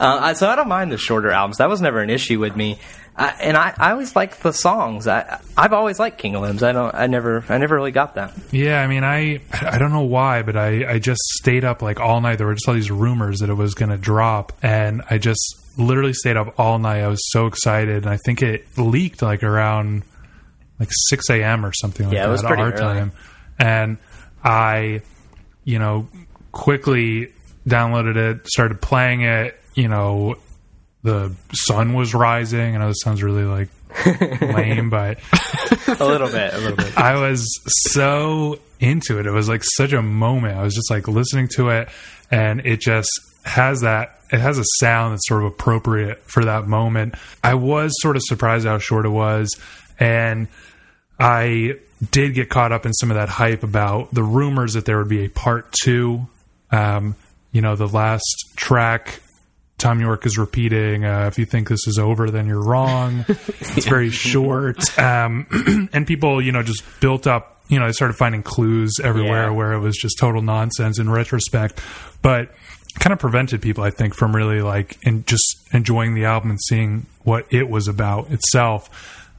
[0.02, 1.58] Uh, so I don't mind the shorter albums.
[1.58, 2.80] That was never an issue with me.
[3.16, 5.06] Uh, and I, I always liked the songs.
[5.08, 6.64] I, I've always liked King of Limbs.
[6.64, 6.94] I don't.
[6.96, 7.44] I never.
[7.50, 8.34] I never really got that.
[8.52, 12.00] Yeah, I mean, I I don't know why, but I I just stayed up like
[12.00, 12.38] all night.
[12.38, 15.56] There were just all these rumors that it was going to drop, and I just
[15.78, 17.02] literally stayed up all night.
[17.02, 20.04] I was so excited, and I think it leaked like around
[20.80, 21.66] like six a.m.
[21.66, 22.30] or something like yeah, that.
[22.30, 22.80] it was pretty our early.
[22.80, 23.12] time,
[23.60, 23.98] and
[24.44, 25.02] I,
[25.64, 26.08] you know,
[26.52, 27.34] quickly
[27.68, 29.61] downloaded it, started playing it.
[29.74, 30.36] You know,
[31.04, 32.76] the sun was rising.
[32.76, 33.70] I know this sounds really like
[34.42, 35.20] lame, but
[35.88, 36.98] a little bit, a little bit.
[36.98, 37.46] I was
[37.92, 39.26] so into it.
[39.26, 40.58] It was like such a moment.
[40.58, 41.90] I was just like listening to it,
[42.30, 43.10] and it just
[43.44, 44.20] has that.
[44.32, 47.16] It has a sound that's sort of appropriate for that moment.
[47.44, 49.50] I was sort of surprised how short it was,
[50.00, 50.48] and
[51.20, 51.80] I
[52.12, 55.10] did get caught up in some of that hype about the rumors that there would
[55.10, 56.28] be a part two.
[56.72, 57.16] Um,
[57.52, 58.24] you know, the last
[58.56, 59.22] track
[59.82, 63.26] Thom Yorke is repeating, uh, if you think this is over, then you're wrong.
[63.28, 64.98] it's very short.
[65.00, 69.46] Um, and people, you know, just built up, you know, they started finding clues everywhere
[69.46, 69.52] Yeah.
[69.52, 71.82] where it was just total nonsense in retrospect.
[72.22, 72.52] But
[73.00, 76.60] kind of prevented people, I think, from really like in just enjoying the album and
[76.62, 78.90] seeing what it was about itself.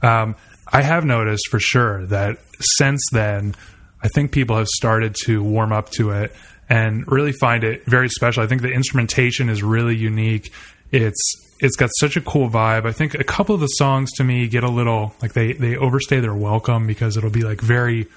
[0.03, 0.35] Um,
[0.71, 3.55] I have noticed for sure that since then,
[4.01, 6.35] I think people have started to warm up to it
[6.73, 8.41] and really find it very special.
[8.41, 10.51] I think the instrumentation is really unique.
[10.91, 11.21] It's
[11.59, 12.87] it's got such a cool vibe.
[12.87, 15.77] I think a couple of the songs to me get a little like they they
[15.77, 18.07] overstay their welcome because it'll be like very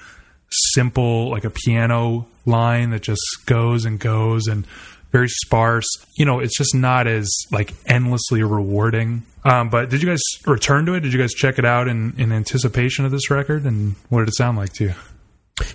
[0.48, 4.66] simple, like a piano line that just goes and goes and
[5.12, 5.88] very sparse.
[6.16, 9.24] You know, it's just not as like endlessly rewarding.
[9.44, 11.00] Um, but did you guys return to it?
[11.00, 13.64] Did you guys check it out in, in anticipation of this record?
[13.64, 14.94] And what did it sound like to you?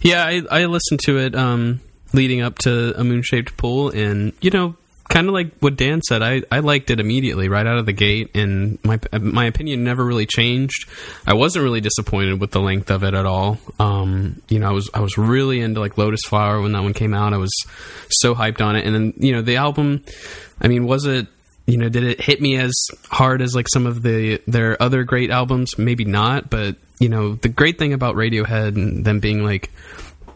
[0.01, 1.79] Yeah, I, I listened to it um,
[2.13, 4.75] leading up to a moon shaped pool, and you know,
[5.11, 7.93] kind of like what Dan said, I, I liked it immediately right out of the
[7.93, 10.89] gate, and my my opinion never really changed.
[11.27, 13.59] I wasn't really disappointed with the length of it at all.
[13.79, 16.93] Um, you know, I was I was really into like Lotus Flower when that one
[16.93, 17.33] came out.
[17.33, 17.51] I was
[18.09, 20.03] so hyped on it, and then you know the album.
[20.59, 21.27] I mean, was it?
[21.67, 22.73] You know, did it hit me as
[23.09, 25.77] hard as like some of the their other great albums?
[25.77, 29.71] Maybe not, but you know, the great thing about Radiohead and them being like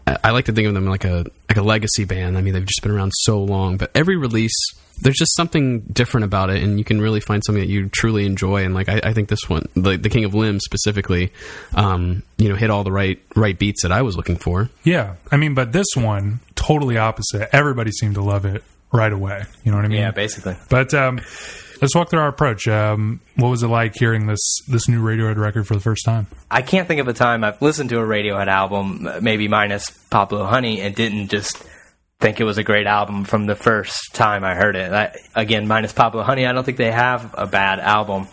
[0.06, 2.38] I I like to think of them like a like a legacy band.
[2.38, 4.56] I mean, they've just been around so long, but every release
[5.02, 8.26] there's just something different about it, and you can really find something that you truly
[8.26, 8.64] enjoy.
[8.64, 11.34] And like I, I think this one, the, the King of Limbs specifically,
[11.74, 14.70] um, you know, hit all the right right beats that I was looking for.
[14.84, 17.50] Yeah, I mean, but this one totally opposite.
[17.54, 19.44] Everybody seemed to love it right away.
[19.64, 20.00] You know what I mean?
[20.00, 20.56] Yeah, basically.
[20.70, 21.20] But um,
[21.82, 22.68] let's walk through our approach.
[22.68, 26.28] Um, what was it like hearing this this new Radiohead record for the first time?
[26.50, 30.46] I can't think of a time I've listened to a Radiohead album, maybe minus Pablo
[30.46, 31.64] Honey, and didn't just
[32.20, 34.92] think it was a great album from the first time I heard it.
[34.92, 38.28] I, again, minus Pablo Honey, I don't think they have a bad album,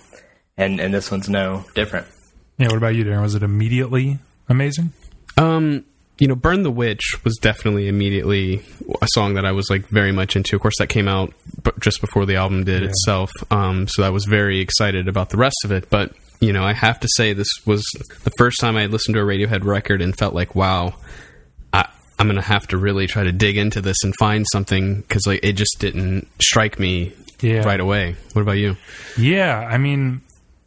[0.57, 2.07] and and this one's no different.
[2.59, 2.69] Yeah.
[2.69, 3.23] What about you, Darren?
[3.23, 4.93] Was it immediately amazing?
[5.37, 5.85] Um,
[6.23, 8.63] you know, "Burn the Witch" was definitely immediately
[9.03, 10.55] a song that I was like very much into.
[10.55, 11.33] Of course, that came out
[11.65, 12.89] b- just before the album did Yeah.
[12.91, 15.91] itself, um, so I was very excited about the rest of it.
[15.91, 17.83] But you know, I have to say this was
[18.23, 20.95] the first time I listened to a Radiohead record and felt like, wow,
[21.73, 21.89] I,
[22.21, 25.41] I'm gonna have to really try to dig into this and find something because like
[25.43, 27.65] it just didn't strike me Yeah.
[27.65, 28.15] right away.
[28.35, 28.77] What about you?
[29.19, 30.21] Yeah, I mean,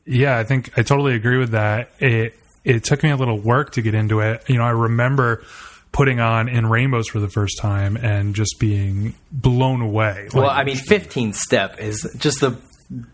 [0.05, 1.91] yeah, I think I totally agree with that.
[1.99, 4.43] It it took me a little work to get into it.
[4.47, 5.43] You know, I remember
[5.91, 10.27] putting on in rainbows for the first time and just being blown away.
[10.33, 12.57] Well, Like, I mean, 15 step is just the.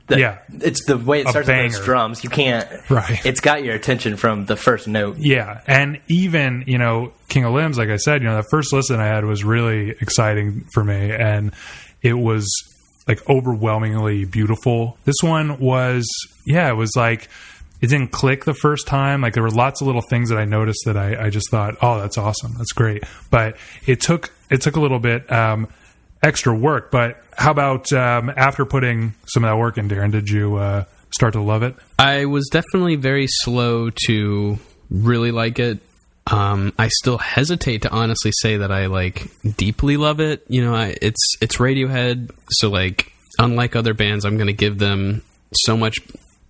[0.08, 0.38] the Yeah.
[0.62, 2.24] it's the way it starts with those drums.
[2.24, 2.68] You can't.
[2.90, 3.24] Right.
[3.26, 5.18] It's got your attention from the first note.
[5.20, 8.74] Yeah, and even you know King of Limbs, like I said, you know the first
[8.74, 11.54] listen I had was really exciting for me, and
[12.02, 12.48] it was
[13.08, 14.98] like overwhelmingly beautiful.
[15.06, 16.08] This one was,
[16.46, 17.30] yeah, it was like
[17.82, 19.22] it didn't click the first time.
[19.22, 21.76] Like there were lots of little things that I noticed that I, I just thought,
[21.82, 23.04] oh, that's awesome, that's great.
[23.30, 25.68] But it took it took a little bit um,
[26.22, 26.92] extra work.
[26.92, 30.12] But how about um, after putting some of that work in, Darren?
[30.12, 31.76] Did you uh, start to love it?
[31.98, 35.80] I was definitely very slow to really like it.
[36.28, 40.46] Um, I still hesitate to honestly say that I like deeply love it.
[40.48, 44.78] You know, I, it's it's Radiohead, so like unlike other bands, I'm going to give
[44.78, 45.24] them
[45.66, 45.98] so much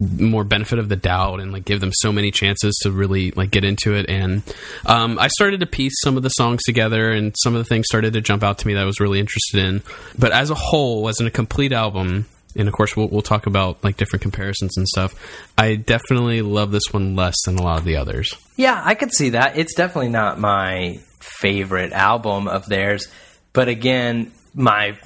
[0.01, 3.51] more benefit of the doubt and like give them so many chances to really like
[3.51, 4.09] get into it.
[4.09, 4.41] And
[4.85, 7.85] um, I started to piece some of the songs together, and some of the things
[7.87, 9.83] started to jump out to me that I was really interested in.
[10.17, 13.45] But as a whole, as in a complete album, and of course we'll, we'll talk
[13.45, 15.15] about like different comparisons and stuff
[15.57, 19.13] i definitely love this one less than a lot of the others Yeah, I could
[19.13, 19.57] see that.
[19.57, 23.07] It's definitely not my favorite album of theirs,
[23.53, 24.97] but again, my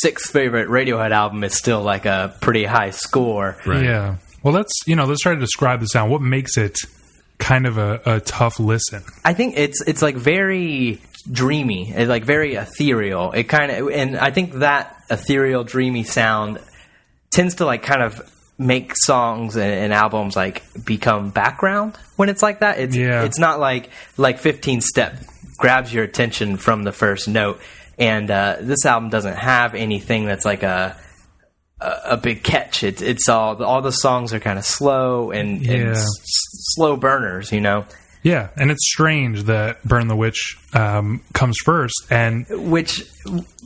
[0.00, 3.56] sixth favorite Radiohead album is still like a pretty high score.
[3.66, 3.84] Right.
[3.84, 4.16] Yeah.
[4.42, 6.10] Well, let's you know let's try to describe the sound.
[6.10, 6.78] What makes it
[7.38, 9.02] kind of a, a tough listen?
[9.24, 11.00] I think it's it's like very
[11.30, 13.32] dreamy, it's like very ethereal.
[13.32, 16.58] It kind of and I think that ethereal, dreamy sound
[17.30, 18.28] tends to like kind of
[18.58, 22.78] make songs and, and, albums like become background when it's like that.
[22.78, 23.24] It's yeah.
[23.24, 25.16] it's not like like 15 step
[25.58, 27.60] grabs your attention from the first note.
[27.98, 30.96] And uh, this album doesn't have anything that's like a
[32.04, 32.82] a, big catch.
[32.82, 35.72] It's it's all all the songs are kind of slow and, yeah.
[35.72, 36.06] and s-
[36.74, 37.84] slow burners, you know.
[38.22, 43.04] Yeah, and it's strange that "Burn the Witch" um, comes first, and which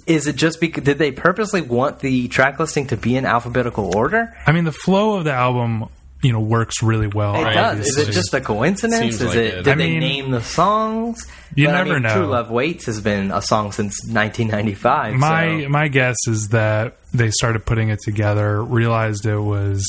[0.06, 3.94] is it just because did they purposely want the track listing to be in alphabetical
[3.94, 4.34] order?
[4.46, 5.88] I mean, the flow of the album,
[6.26, 7.36] you know, works really well.
[7.36, 7.86] It does.
[7.86, 8.98] Is it just a coincidence?
[8.98, 9.44] Seems is like it?
[9.44, 9.62] it?
[9.62, 11.24] Did I they mean, name the songs?
[11.54, 12.14] You but, never I mean, know.
[12.14, 15.14] True Love Waits has been a song since 1995.
[15.14, 15.68] My so.
[15.68, 19.86] my guess is that they started putting it together, realized it was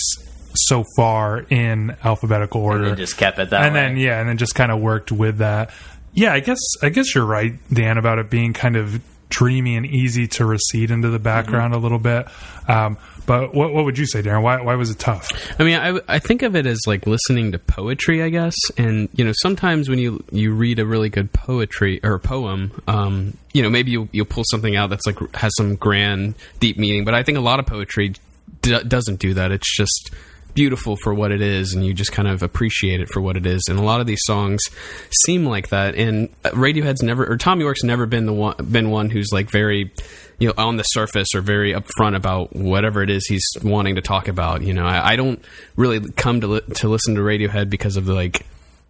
[0.54, 3.82] so far in alphabetical order, and just kept it that and way.
[3.82, 5.72] then yeah, and then just kind of worked with that.
[6.14, 9.86] Yeah, I guess I guess you're right, Dan, about it being kind of dreamy and
[9.86, 11.82] easy to recede into the background mm-hmm.
[11.82, 12.28] a little bit.
[12.68, 14.42] Um, but what, what would you say, Darren?
[14.42, 15.30] Why, why was it tough?
[15.60, 18.56] I mean, I, I think of it as like listening to poetry, I guess.
[18.78, 23.38] And you know, sometimes when you you read a really good poetry or poem, um,
[23.54, 27.04] you know, maybe you you'll pull something out that's like has some grand, deep meaning.
[27.04, 28.14] But I think a lot of poetry
[28.62, 29.52] d- doesn't do that.
[29.52, 30.12] It's just
[30.58, 33.46] beautiful for what it is and you just kind of appreciate it for what it
[33.46, 33.62] is.
[33.70, 34.60] And a lot of these songs
[35.24, 35.94] seem like that.
[35.94, 39.94] And radiohead's never or Thom Yorke's never been the one been one who's like very
[40.40, 44.02] you know on the surface or very upfront about whatever it is he's wanting to
[44.02, 44.84] talk about you know.
[44.88, 45.40] I, I don't
[45.76, 48.44] really come to li- to listen to radiohead because of the like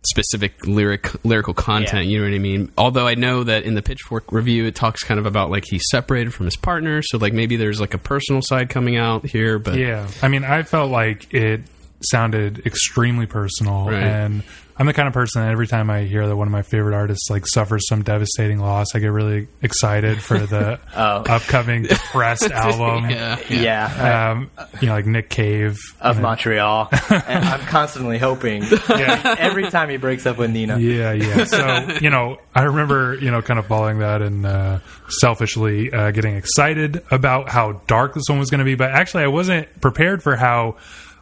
[0.06, 2.06] specific lyric lyrical content.
[2.06, 2.12] Yeah.
[2.12, 2.72] You know what I mean?
[2.78, 5.84] Although I know that in the Pitchfork review, it talks kind of about like he's
[5.90, 9.60] separated from his partner, so like maybe there's like a personal side coming out here.
[9.60, 11.62] But yeah, I mean, I felt like it
[12.02, 14.04] sounded extremely personal right.
[14.04, 14.44] and
[14.80, 16.96] I'm the kind of person that every time I hear that one of my favorite
[16.96, 21.24] artists like suffers some devastating loss, I get really excited for the oh.
[21.28, 23.10] upcoming depressed album.
[23.10, 24.32] Yeah, yeah.
[24.32, 26.90] Um, you know, like Nick Cave of Montreal.
[27.10, 28.64] and I'm constantly hoping.
[28.90, 29.36] Yeah.
[29.40, 30.78] every time he breaks up with Nina.
[30.78, 31.46] Yeah, yeah.
[31.46, 36.12] So you know, I remember you know kind of following that and uh, selfishly uh,
[36.12, 39.82] getting excited about how dark this one was going to be, but actually I wasn't
[39.82, 40.76] prepared for how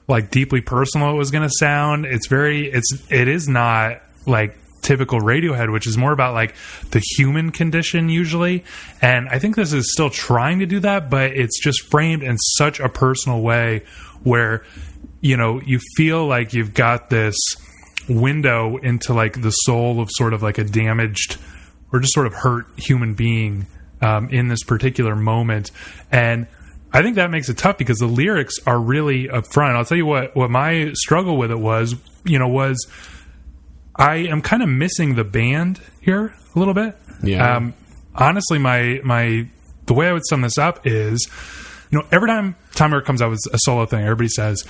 [0.08, 2.06] like deeply personal it was going to sound.
[2.06, 6.56] It's very it's it is not like typical Radiohead, which is more about like
[6.92, 8.64] the human condition usually.
[9.02, 12.38] And I think this is still trying to do that, but it's just framed in
[12.38, 13.84] such a personal way
[14.24, 14.64] where
[15.22, 17.36] you know you feel like you've got this
[18.08, 21.38] window into like the soul of sort of like a damaged
[21.92, 23.66] or just sort of hurt human being
[24.02, 25.72] um, in this particular moment
[26.12, 26.46] and
[26.96, 29.76] I think that makes it tough because the lyrics are really upfront.
[29.76, 32.88] I'll tell you what what my struggle with it was, you know, was
[33.94, 36.98] I am kind of missing the band here a little bit.
[37.22, 37.58] Yeah.
[37.58, 37.74] Um,
[38.14, 39.46] honestly, my my
[39.88, 41.28] the way I would sum this up is,
[41.92, 44.64] you know, every time Thom Yorke comes out with a solo thing, everybody says,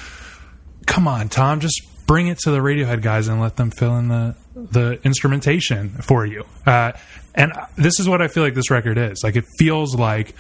[0.88, 4.08] "Come on, Thom, just bring it to the Radiohead guys and let them fill in
[4.08, 6.94] the the instrumentation for you." Uh,
[7.36, 9.22] and this is what I feel like this record is.
[9.24, 10.34] Like it feels like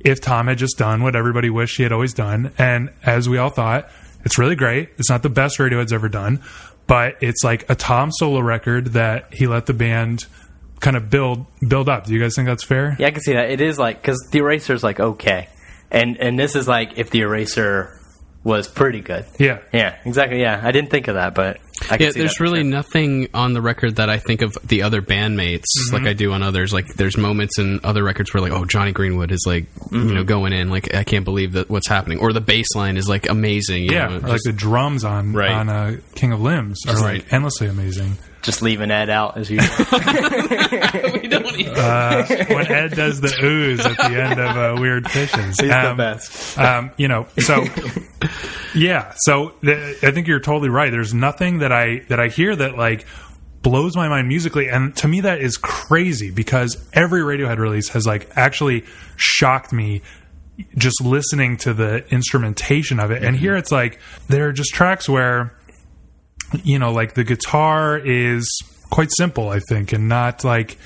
[0.00, 2.52] if Thom had just done what everybody wished he had always done.
[2.58, 3.90] And as we all thought,
[4.24, 4.90] it's really great.
[4.98, 6.42] It's not the best Radiohead's ever done,
[6.86, 10.26] but it's like a Thom solo record that he let the band
[10.80, 12.06] kind of build build up.
[12.06, 12.96] Do you guys think that's fair?
[12.98, 13.50] Yeah, I can see that.
[13.50, 15.48] It is like because the eraser is like okay,
[15.90, 18.00] and and this is like if the Eraser
[18.44, 19.26] was pretty good.
[19.38, 20.40] Yeah, yeah, exactly.
[20.40, 21.58] Yeah, I didn't think of that, but
[21.98, 22.70] yeah, there's really sure.
[22.70, 25.94] nothing on the record that I think of the other bandmates mm-hmm.
[25.94, 26.72] like I do on others.
[26.72, 30.08] Like there's moments in other records where like, oh, Jonny Greenwood is like, mm-hmm.
[30.08, 30.70] you know, going in.
[30.70, 32.18] Like I can't believe that what's happening.
[32.18, 33.84] Or the bass line is like amazing.
[33.84, 35.50] yeah, know, like the drums on right.
[35.50, 37.22] on uh, King of Limbs are right.
[37.22, 38.16] like endlessly amazing.
[38.46, 39.76] Just leaving Ed out as usual.
[41.20, 45.58] we don't uh, when Ed does the ooze at the end of uh, Weird Fishes.
[45.58, 46.56] He's um, the best.
[46.56, 47.64] Um, you know, so
[48.72, 50.92] yeah, so th- I think you're totally right.
[50.92, 53.04] There's nothing that I that I hear that like
[53.62, 58.06] blows my mind musically and to me that is crazy because every radiohead release has
[58.06, 58.84] like actually
[59.16, 60.02] shocked me
[60.78, 63.42] just listening to the instrumentation of it and mm-hmm.
[63.42, 65.52] here it's like there are just tracks where
[66.62, 68.46] you know like the guitar is
[68.90, 70.78] quite simple i think and not like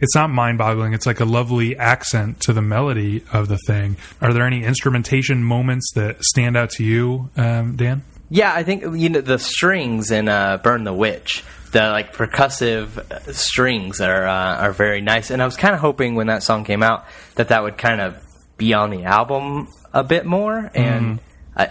[0.00, 0.92] it's not mind boggling.
[0.92, 3.96] It's like a lovely accent to the melody of the thing.
[4.20, 8.02] Are there any instrumentation moments that stand out to you, um, Dan?
[8.28, 13.34] Yeah, I think you know the strings in uh, "Burn the Witch." The like percussive
[13.34, 16.64] strings are uh, are very nice, and I was kind of hoping when that song
[16.64, 17.04] came out
[17.36, 18.16] that that would kind of
[18.56, 21.20] be on the album a bit more, and
[21.56, 21.70] I,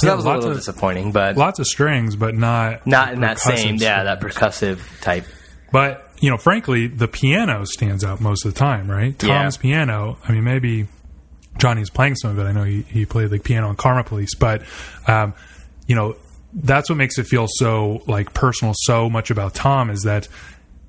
[0.00, 1.12] so Yeah, that was a little of- disappointing.
[1.12, 5.24] But Lots of strings, but not not in that same, yeah, that percussive type.
[5.72, 9.14] But you know, frankly, the piano stands out most of the time, right?
[9.22, 9.42] Yeah.
[9.42, 10.18] Thom's piano.
[10.26, 10.88] I mean, maybe
[11.58, 12.44] Jonny's playing some of it.
[12.44, 14.62] I know he, he played like piano on Karma Police, but
[15.06, 15.34] um,
[15.86, 16.16] you know,
[16.54, 18.72] that's what makes it feel so like personal.
[18.76, 20.28] So much about Thom is that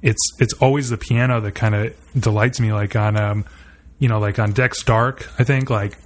[0.02, 2.72] it's it's always the piano that kind of delights me.
[2.74, 3.46] Like on um,
[4.00, 5.98] you know, like on Decks Dark, I think like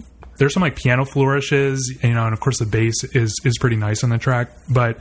[0.43, 3.77] there's some like piano flourishes, you know, and of course the bass is is pretty
[3.77, 4.99] nice on the track, but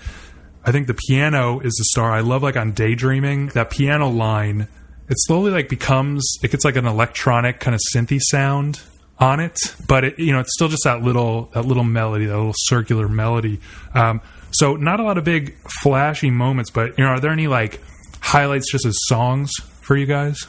[0.65, 2.13] I think the piano is the star.
[2.13, 4.69] I love like on Daydreaming that piano line.
[5.09, 8.83] It slowly like becomes it gets like an electronic kind of synthy sound
[9.19, 12.37] on it, but it, you know it's still just that little that little melody, that
[12.37, 13.59] little circular melody.
[13.95, 14.21] Um,
[14.53, 17.81] so not a lot of big flashy moments, but you know, are there any like
[18.21, 20.47] highlights just as songs for you guys?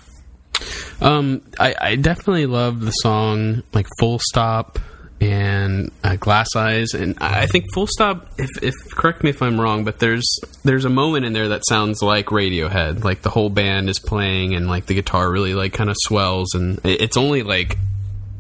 [1.02, 4.80] Um, I, I definitely love the song like "Full Stop"
[5.22, 9.42] and uh, "Glass Eyes," and I I think "Full Stop." If, if correct me if
[9.42, 10.28] I'm wrong, but there's
[10.64, 13.04] there's a moment in there that sounds like Radiohead.
[13.04, 16.54] Like the whole band is playing, and like the guitar really like kind of swells,
[16.54, 17.78] and it's only like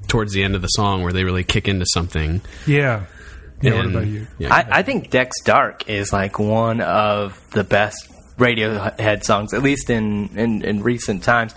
[0.07, 2.41] towards the end of the song where they really kick into something.
[2.67, 3.05] Yeah.
[3.61, 3.75] Yeah.
[3.75, 4.27] what about you?
[4.37, 9.63] Yeah, I, I think Decks Dark is like one of the best Radiohead songs, at
[9.63, 11.55] least in, in, in recent times.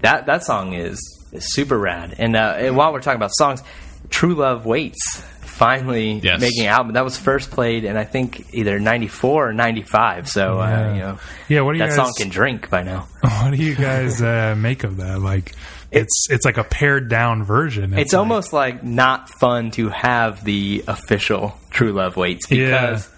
[0.00, 0.98] That that song is,
[1.32, 2.14] is super rad.
[2.18, 3.62] And, uh, and while we're talking about songs,
[4.10, 6.40] True Love Waits finally Yes.
[6.40, 6.92] making an album.
[6.94, 10.28] That was first played in I think either '94 or '95.
[10.28, 11.18] So uh, you know,
[11.48, 13.06] Yeah, what do you that guys- song can drink by now.
[13.22, 15.20] What do you guys uh, make of that?
[15.20, 15.52] Like,
[15.90, 17.92] it's it's like a pared down version.
[17.96, 23.08] It's like- almost like not fun to have the official True Love Waits because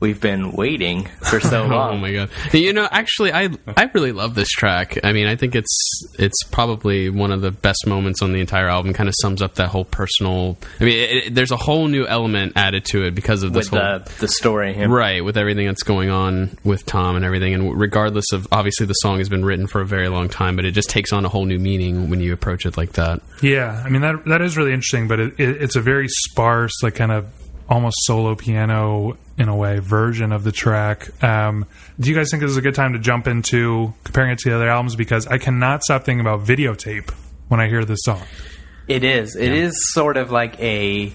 [0.00, 1.94] we've been waiting for so oh long.
[1.94, 2.30] Oh my god!
[2.52, 4.98] You know, actually, I I really love this track.
[5.04, 8.68] I mean, I think it's it's probably one of the best moments on the entire
[8.68, 8.92] album.
[8.92, 10.58] Kind of sums up that whole personal.
[10.80, 13.70] I mean, it, it- there's a whole new element added to it because of this
[13.70, 13.98] with whole.
[14.00, 14.76] the the story.
[14.76, 14.86] yeah.
[14.86, 18.94] Right, with everything that's going on with Thom and everything, and regardless of obviously the
[18.94, 21.28] song has been written for a very long time, but it just takes on a
[21.28, 23.20] whole new meaning when you approach it like that.
[23.42, 26.82] Yeah, I mean that that is really interesting, but it, it, it's a very sparse,
[26.82, 27.26] like kind of
[27.70, 31.08] almost solo piano in a way version of the track.
[31.22, 31.66] Um,
[31.98, 34.50] do you guys think this is a good time to jump into comparing it to
[34.50, 34.96] the other albums?
[34.96, 37.10] Because I cannot stop thinking about videotape
[37.48, 38.22] when I hear this song.
[38.88, 39.36] It is.
[39.36, 41.12] It is sort of like a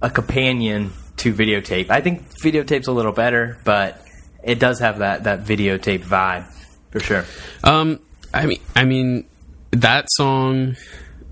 [0.00, 1.90] a companion to videotape.
[1.90, 4.00] I think videotape's a little better, but
[4.44, 6.46] it does have that that videotape vibe
[6.90, 7.24] for sure.
[7.64, 7.98] Um,
[8.32, 9.26] I mean, I mean
[9.72, 10.76] that song,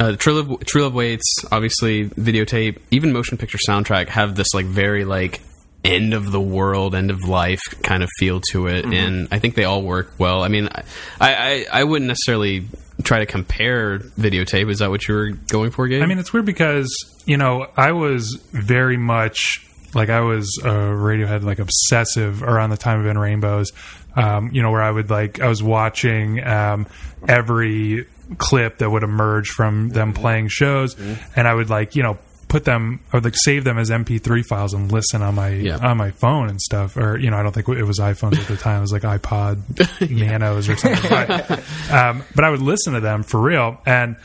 [0.03, 4.67] uh, True Love, True Love Waits, obviously videotape, even motion picture soundtrack have this like
[4.67, 5.41] very like
[5.85, 9.55] end of the world, end of life kind of feel to it, and I think
[9.55, 10.43] they all work well.
[10.43, 10.85] I mean, I,
[11.21, 12.67] I, I wouldn't necessarily
[13.05, 14.71] try to compare videotape.
[14.71, 16.03] Is that what you were going for, Gabe?
[16.03, 16.91] I mean, it's weird because
[17.25, 22.77] you know I was very much like I was a Radiohead like obsessive around the
[22.77, 23.71] time of In Rainbows.
[24.15, 26.87] Um, you know, where I would like I was watching um,
[27.27, 28.07] every
[28.39, 30.97] clip that would emerge from them playing shows,
[31.37, 32.19] and I would like you know
[32.49, 35.79] put them or like save them as MP3 files and listen on my Yeah.
[35.79, 36.97] on my phone and stuff.
[36.99, 39.03] Or you know, I don't think it was iPhones at the time; it was like
[39.03, 41.09] iPod Nanos or something.
[41.09, 44.17] But, um, but I would listen to them for real, and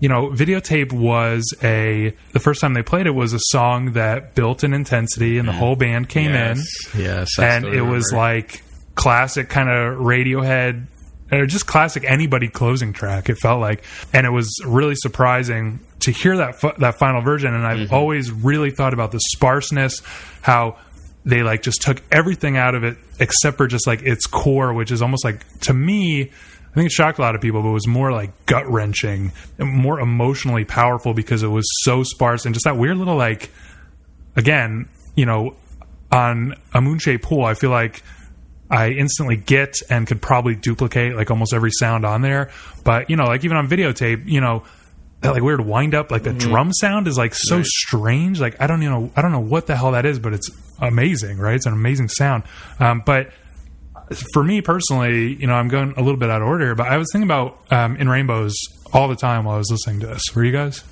[0.00, 4.34] you know, videotape was a the first time they played it was a song that
[4.34, 6.58] built an intensity, and the whole band came in,
[6.96, 8.62] yes, I and it was like
[8.94, 10.86] classic kind of Radiohead
[11.32, 13.28] or just classic anybody closing track.
[13.28, 17.54] It felt like, and it was really surprising to hear that fi- that final version.
[17.54, 17.94] And I've Mm-hmm.
[17.94, 20.02] always really thought about the sparseness,
[20.42, 20.76] how
[21.24, 24.90] they like just took everything out of it except for just like its core, which
[24.90, 26.22] is almost like to me.
[26.70, 29.32] I think it shocked a lot of people, but it was more like gut wrenching,
[29.58, 33.50] more emotionally powerful because it was so sparse and just that weird little like
[34.36, 35.54] again, you know,
[36.10, 38.02] on a moonshaped pool, I feel like
[38.70, 42.50] I instantly get and could probably duplicate like almost every sound on there.
[42.84, 44.64] But you know, like even on videotape, you know,
[45.20, 48.40] that like weird wind up, like the drum sound is like so strange.
[48.40, 50.50] Like I don't you know, I don't know what the hell that is, but it's
[50.80, 51.54] amazing, right?
[51.54, 52.44] It's an amazing sound.
[52.80, 53.30] Um, but
[54.32, 56.98] for me personally, you know, I'm going a little bit out of order, but I
[56.98, 58.54] was thinking about um, in rainbows
[58.92, 60.22] all the time while I was listening to this.
[60.34, 60.82] Were you guys?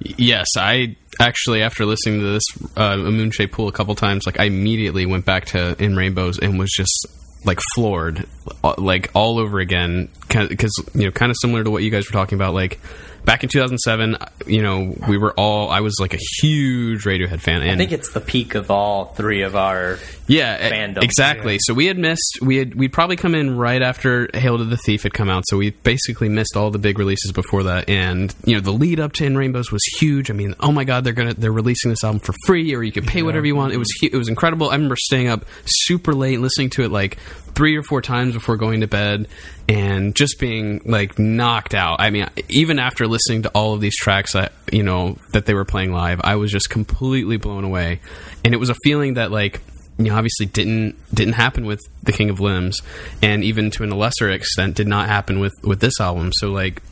[0.00, 2.44] Yes, I actually after listening to this
[2.76, 6.38] uh, moon shaped pool a couple times, like I immediately went back to In Rainbows
[6.38, 7.06] and was just
[7.44, 8.26] like floored
[8.62, 12.08] uh, like all over again because you know kind of similar to what you guys
[12.08, 12.80] were talking about like
[13.24, 14.16] back in 2007
[14.46, 17.92] you know we were all i was like a huge radiohead fan and i think
[17.92, 21.02] it's the peak of all three of our yeah fandom.
[21.02, 21.58] exactly yeah.
[21.62, 24.76] so we had missed we had we'd probably come in right after hail to the
[24.76, 28.34] thief had come out so we basically missed all the big releases before that and
[28.44, 31.04] you know the lead up to in rainbows was huge i mean oh my god
[31.04, 33.24] they're gonna they're releasing this album for free or you can pay yeah.
[33.24, 36.68] whatever you want it was it was incredible i remember staying up super late listening
[36.68, 37.18] to it like
[37.54, 39.28] three or four times before going to bed
[39.68, 42.00] and just being like knocked out.
[42.00, 45.54] I mean, even after listening to all of these tracks that you know that they
[45.54, 48.00] were playing live, I was just completely blown away.
[48.44, 49.60] And it was a feeling that like
[49.98, 52.80] you know obviously didn't didn't happen with the King of Limbs,
[53.22, 56.30] and even to a lesser extent did not happen with with this album.
[56.34, 56.82] So like.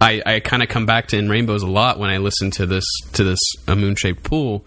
[0.00, 2.66] I, I kind of come back to In Rainbows a lot when I listen to
[2.66, 4.64] this to this a moon shaped pool,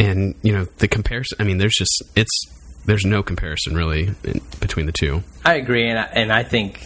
[0.00, 1.36] and you know the comparison.
[1.38, 2.46] I mean, there's just it's
[2.84, 5.22] there's no comparison really in, between the two.
[5.44, 6.84] I agree, and I, and I think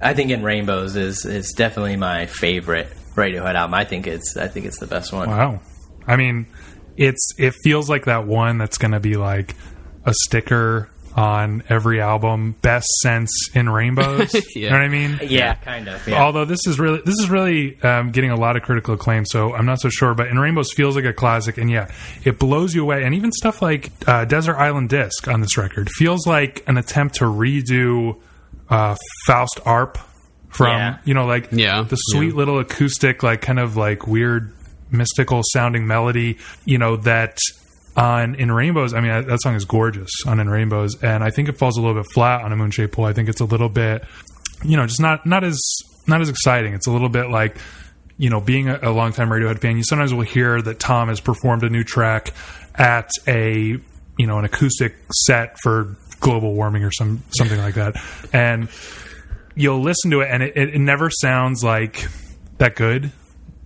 [0.00, 3.74] I think in Rainbows is is definitely my favorite Radiohead album.
[3.74, 5.28] I think it's I think it's the best one.
[5.28, 5.60] Wow,
[6.06, 6.46] I mean,
[6.96, 9.54] it's it feels like that one that's going to be like
[10.04, 14.40] a sticker on every album best sense in rainbows yeah.
[14.54, 16.22] you know what i mean yeah kind of yeah.
[16.22, 19.52] although this is really this is really um, getting a lot of critical acclaim so
[19.54, 21.90] i'm not so sure but in rainbows feels like a classic and yeah
[22.22, 25.90] it blows you away and even stuff like uh, desert island disc on this record
[25.90, 28.16] feels like an attempt to redo
[28.70, 28.96] uh,
[29.26, 29.98] faust arp
[30.48, 30.98] from yeah.
[31.04, 31.82] you know like yeah.
[31.82, 34.52] the sweet little acoustic like kind of like weird
[34.90, 37.38] mystical sounding melody you know that
[37.96, 41.48] on in rainbows i mean that song is gorgeous on in rainbows and i think
[41.48, 43.04] it falls a little bit flat on a moon shaped pool.
[43.04, 44.04] I think it's a little bit
[44.64, 45.58] you know just not not as
[46.06, 46.74] not as exciting.
[46.74, 47.56] It's a little bit like
[48.18, 51.20] you know being a, a longtime radiohead fan you sometimes will hear that thom has
[51.20, 52.32] performed a new track
[52.74, 53.78] at a
[54.18, 57.96] you know an acoustic set for global warming or some something like that
[58.32, 58.68] and
[59.56, 62.06] you'll listen to it and it, it, it never sounds like
[62.58, 63.10] that good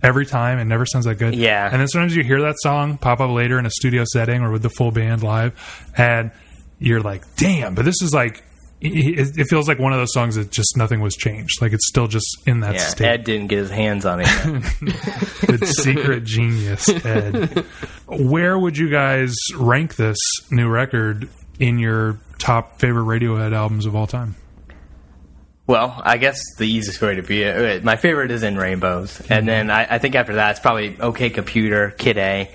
[0.05, 0.59] every time.
[0.59, 1.35] It never sounds that good.
[1.35, 1.69] Yeah.
[1.69, 4.51] And then sometimes you hear that song pop up later in a studio setting or
[4.51, 5.53] with the full band live,
[5.97, 6.31] and
[6.79, 8.43] you're like, damn, but this is like.
[8.87, 11.59] It, feels like one of those songs that just nothing was changed.
[11.59, 13.07] Like it's still just in that yeah, state.
[13.07, 14.25] Ed didn't get his hands on it.
[14.25, 17.65] the secret genius, Ed.
[18.05, 20.17] Where would you guys rank this
[20.51, 24.35] new record in your top favorite Radiohead albums of all time?
[25.67, 27.83] Well, I guess the easiest way to be it.
[27.83, 31.31] My favorite is in Rainbows, and then I, I think after that it's probably OK
[31.31, 32.53] Computer, Kid A.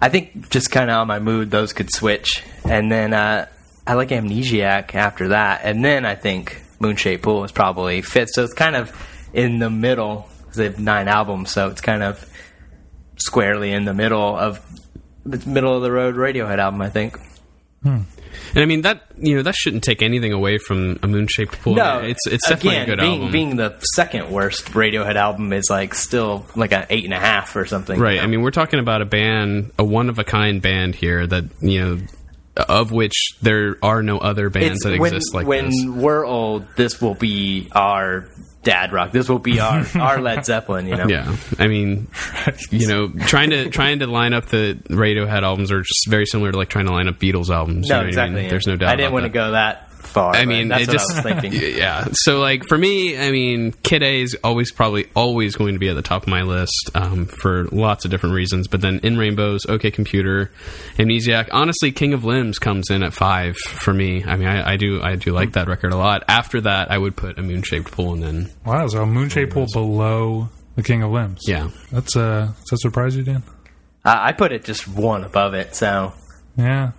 [0.00, 3.48] I think just kind of on my mood, those could switch, and then uh,
[3.86, 8.30] I like Amnesiac after that, and then I think Moonshaped Pool is probably fifth.
[8.32, 8.92] So it's kind of
[9.32, 10.28] in the middle.
[10.54, 12.24] They have nine albums, so it's kind of
[13.16, 14.60] squarely in the middle of
[15.26, 16.82] the middle of the road Radiohead album.
[16.82, 17.18] I think.
[17.82, 18.02] Hmm.
[18.54, 21.60] And I mean that you know that shouldn't take anything away from a moon shaped
[21.60, 21.74] pool.
[21.74, 23.32] No, it's it's definitely again, a good being, album.
[23.32, 27.54] Being the second worst Radiohead album is like still like an eight and a half
[27.56, 27.98] or something.
[27.98, 28.12] Right.
[28.12, 28.24] You know?
[28.24, 31.44] I mean, we're talking about a band, a one of a kind band here that
[31.60, 32.00] you know
[32.56, 35.74] of which there are no other bands it's that when, exist like when this.
[35.84, 38.28] When we're old, this will be our
[38.64, 39.12] dad rock.
[39.12, 40.86] This will be our our Led Zeppelin.
[40.86, 41.06] You know.
[41.06, 41.36] Yeah.
[41.58, 42.08] I mean,
[42.70, 46.52] you know, trying to trying to line up the Radiohead albums are just very similar
[46.52, 47.88] to like trying to line up Beatles albums.
[47.88, 48.38] No, you know exactly.
[48.38, 48.50] I mean?
[48.50, 48.90] There's no doubt.
[48.90, 49.28] I didn't want that.
[49.28, 49.83] to go that
[50.14, 50.34] far.
[50.34, 51.52] I mean, that's it just I was thinking.
[51.76, 52.06] yeah.
[52.12, 55.88] So like for me, I mean, Kid A is always probably always going to be
[55.88, 58.68] at the top of my list um, for lots of different reasons.
[58.68, 60.50] But then In Rainbows, OK Computer,
[60.96, 61.48] Amnesiac.
[61.52, 64.24] Honestly, King of Limbs comes in at five for me.
[64.24, 66.24] I mean, I, I do I do like that record a lot.
[66.28, 69.28] After that, I would put a Moon Shaped Pool and then wow, so a Moon
[69.28, 71.40] Shaped Pool below the King of Limbs.
[71.46, 73.42] Yeah, that's uh, does that surprise you, Dan?
[74.04, 76.12] Uh, I put it just one above it, so
[76.56, 76.92] yeah.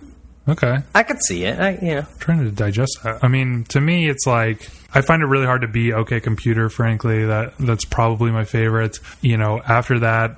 [0.48, 0.78] Okay.
[0.94, 1.58] I could see it.
[1.58, 3.24] I, you know, trying to digest that.
[3.24, 6.68] I mean, to me, it's like I find it really hard to be OK Computer.
[6.68, 9.00] Frankly, that that's probably my favorite.
[9.20, 10.36] You know, after that,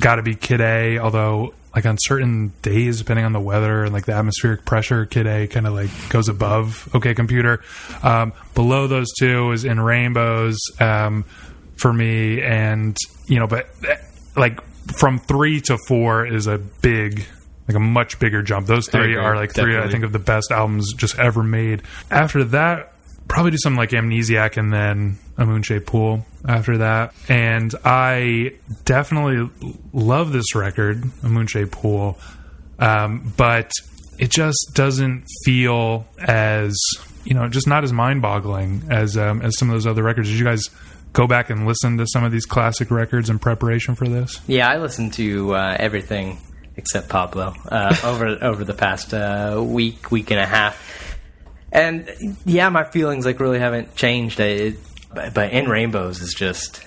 [0.00, 0.98] got to be Kid A.
[0.98, 5.26] Although, like on certain days, depending on the weather and like the atmospheric pressure, Kid
[5.26, 7.62] A kind of like goes above OK Computer.
[8.04, 11.24] Um, below those two is in Rainbows um,
[11.76, 13.68] for me, and you know, but
[14.36, 14.60] like
[14.96, 17.26] from three to four is a big
[17.68, 18.66] like a much bigger jump.
[18.66, 21.82] Those three are like three, I think, of the best albums just ever made.
[22.10, 22.92] After that,
[23.28, 27.14] probably do something like Amnesiac and then A Moonshaped Pool after that.
[27.28, 28.54] And I
[28.84, 29.50] definitely
[29.92, 32.18] love this record, A Moonshaped Pool,
[32.78, 33.72] um, but
[34.18, 36.76] it just doesn't feel as
[37.24, 40.28] you know, just not as mind boggling as um, as some of those other records.
[40.28, 40.68] Did you guys?
[41.14, 44.40] Go back and listen to some of these classic records in preparation for this.
[44.48, 46.40] Yeah, I listened to uh, everything
[46.76, 51.18] except Pablo uh, over over the past uh, week week and a half.
[51.72, 52.08] and
[52.44, 54.40] yeah, my feelings like really haven't changed.
[54.40, 54.76] It,
[55.12, 56.84] but, but in rainbows is just,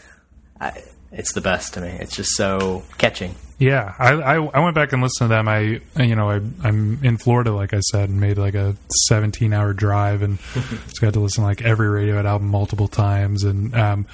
[0.60, 1.90] I, it's the best to me.
[1.90, 3.36] It's just so catching.
[3.60, 5.48] Yeah, I, I, I went back and listened to them.
[5.48, 8.76] I you know I I'm in Florida, like I said, and made like a
[9.08, 13.44] 17 hour drive, and just got to listen to like every Radiohead album multiple times,
[13.44, 14.06] and um,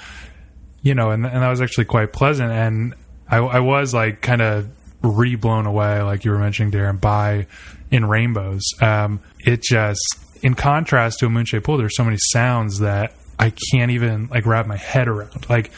[0.82, 2.52] you know, and and that was actually quite pleasant.
[2.52, 2.96] And
[3.28, 4.70] I, I was like kind of
[5.04, 7.48] re blown away, like you were mentioning, Darren, by
[7.92, 8.64] in Rainbows.
[8.82, 10.02] Um, it just
[10.42, 14.46] in contrast to a Moonshaped Pool, there's so many sounds that I can't even like
[14.46, 15.72] wrap my head around, like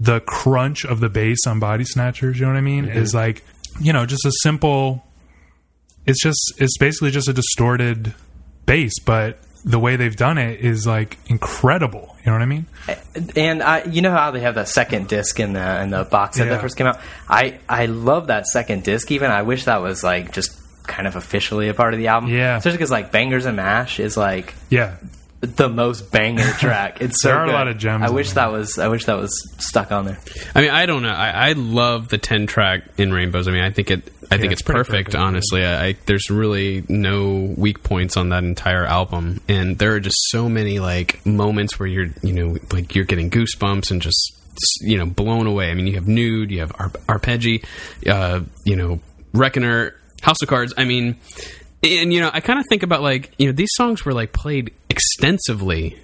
[0.00, 2.98] the crunch of the bass on body snatchers you know what i mean mm-hmm.
[2.98, 3.44] is like
[3.80, 5.04] you know just a simple
[6.06, 8.14] it's just it's basically just a distorted
[8.64, 12.66] bass but the way they've done it is like incredible you know what i mean
[13.36, 16.36] and i you know how they have the second disc in the in the box
[16.36, 16.54] set yeah.
[16.54, 16.98] that first came out
[17.28, 20.56] i i love that second disc even i wish that was like just
[20.86, 24.00] kind of officially a part of the album yeah especially because like bangers and mash
[24.00, 24.96] is like yeah
[25.40, 27.00] the most banger track.
[27.00, 27.54] It's so there are good.
[27.54, 28.04] a lot of gems.
[28.04, 28.78] I wish that was.
[28.78, 30.18] I wish that was stuck on there.
[30.54, 31.08] I mean, I don't know.
[31.08, 33.48] I, I love the ten track in Rainbows.
[33.48, 34.12] I mean, I think it.
[34.30, 35.14] I yeah, think it's, it's perfect, perfect.
[35.16, 40.00] Honestly, I, I, there's really no weak points on that entire album, and there are
[40.00, 44.36] just so many like moments where you're, you know, like you're getting goosebumps and just
[44.82, 45.70] you know blown away.
[45.70, 47.64] I mean, you have nude, you have Ar- arpeggi,
[48.06, 49.00] uh, you know,
[49.32, 50.74] Reckoner, House of Cards.
[50.76, 51.16] I mean,
[51.82, 54.32] and you know, I kind of think about like you know these songs were like
[54.32, 55.98] played extensively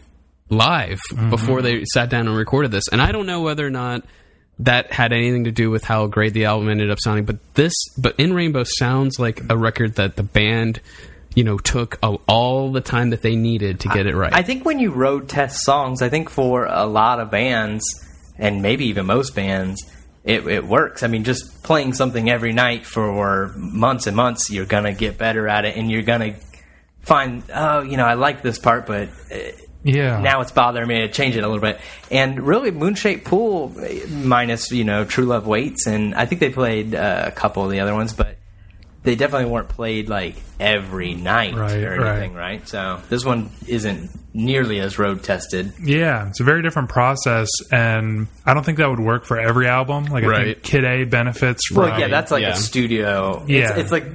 [0.49, 1.31] live mm-hmm.
[1.31, 4.05] before they sat down and recorded this, and I don't know whether or not
[4.61, 7.25] that had anything to do with how great the album ended up sounding.
[7.25, 10.81] But this, but in Rainbow sounds like a record that the band
[11.35, 14.33] you know took a, all the time that they needed to get it right.
[14.33, 17.85] I think when you road test songs, I think for a lot of bands
[18.39, 19.83] and maybe even most bands,
[20.25, 21.03] it, it works.
[21.03, 25.47] I mean, just playing something every night for months and months, you're gonna get better
[25.47, 26.37] at it, and you're gonna
[27.03, 29.37] find, oh, you know, I like this part, but uh,
[29.87, 31.81] yeah, now it's bothering me to change it a little bit.
[32.11, 33.73] And really, Moonshaped Pool,
[34.09, 37.71] minus you know, True Love Waits, and I think they played uh, a couple of
[37.71, 38.37] the other ones, but
[39.07, 42.59] they definitely weren't played like every night right, or anything, right.
[42.59, 42.69] right?
[42.69, 45.73] So this one isn't nearly as road tested.
[45.83, 49.69] Yeah, it's a very different process, and I don't think that would work for every
[49.69, 50.07] album.
[50.07, 50.45] Like I right.
[50.55, 51.77] think Kid A benefits from.
[51.77, 52.51] Well, yeah, that's like yeah.
[52.51, 53.45] a studio.
[53.47, 54.07] Yeah, it's, it's like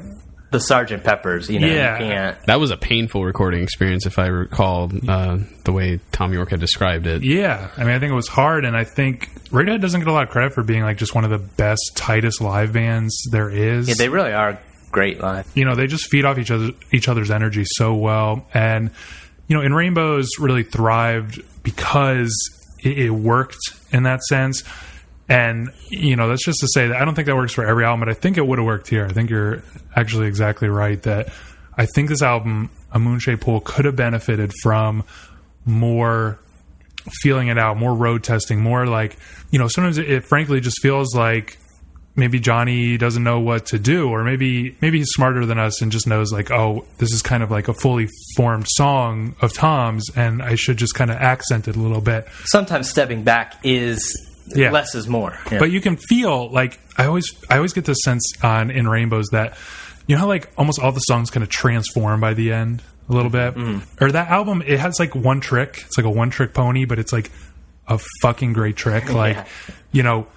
[0.52, 1.49] the Sergeant Peppers.
[1.49, 1.99] You know, yeah.
[1.99, 2.45] you can't.
[2.45, 6.60] That was a painful recording experience, if I recall uh, the way Thom Yorke had
[6.60, 7.24] described it.
[7.24, 10.12] Yeah, I mean, I think it was hard, and I think Radiohead doesn't get a
[10.12, 13.49] lot of credit for being like just one of the best, tightest live bands there
[13.49, 13.88] is.
[13.88, 14.60] Yeah, they really are
[14.91, 15.49] great live.
[15.56, 18.91] You know, they just feed off each other each other's energy so well, and
[19.47, 22.34] you know, in Rainbows really thrived because
[22.84, 23.60] it, it worked
[23.91, 24.64] in that sense.
[25.32, 27.86] And you know, that's just to say that I don't think that works for every
[27.86, 29.05] album, but I think it would have worked here.
[29.05, 29.63] I think you're
[29.95, 31.29] actually exactly right that
[31.77, 35.05] I think this album, A Moonshaped Pool, could have benefited from
[35.65, 36.38] more
[37.21, 39.17] feeling it out, more road testing, more like
[39.51, 41.57] you know, sometimes it, it frankly just feels like
[42.13, 45.93] maybe Jonny doesn't know what to do, or maybe maybe he's smarter than us and
[45.93, 50.09] just knows like, oh, this is kind of like a fully formed song of Thom's,
[50.13, 52.27] and I should just kind of accent it a little bit.
[52.43, 54.72] Sometimes stepping back is yeah.
[54.72, 55.60] less is more, yeah.
[55.60, 59.28] but you can feel like I always I always get this sense on in Rainbows
[59.32, 59.58] that
[60.08, 63.14] you know how like almost all the songs kind of transform by the end a
[63.14, 63.86] little bit, mm.
[63.99, 66.99] or that album it has like one trick, it's like a one trick pony, but
[66.99, 67.32] it's like
[67.88, 69.45] a fucking great trick, like yeah.
[69.91, 70.28] you know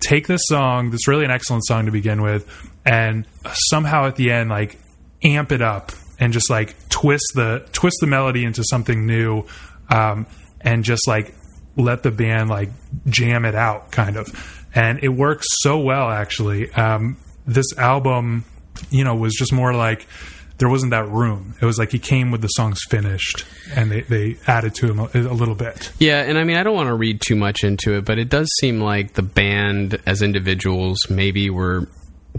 [0.00, 2.46] take this song, that's really an excellent song to begin with,
[2.84, 3.26] and
[3.70, 4.78] somehow at the end, like
[5.24, 9.44] amp it up and just like twist the twist the melody into something new,
[9.88, 10.26] um,
[10.60, 11.34] and just like
[11.76, 12.70] let the band like
[13.06, 14.28] jam it out, kind of.
[14.74, 16.72] And it works so well, actually.
[16.72, 17.16] Um,
[17.46, 18.44] this album,
[18.90, 20.06] you know, was just more like
[20.58, 21.54] there wasn't that room.
[21.60, 23.44] It was like he came with the songs finished,
[23.74, 25.90] and they, they added to him a, a, little bit.
[25.98, 28.28] Yeah, and I mean, I don't want to read too much into it, but it
[28.28, 31.88] does seem like the band as individuals maybe were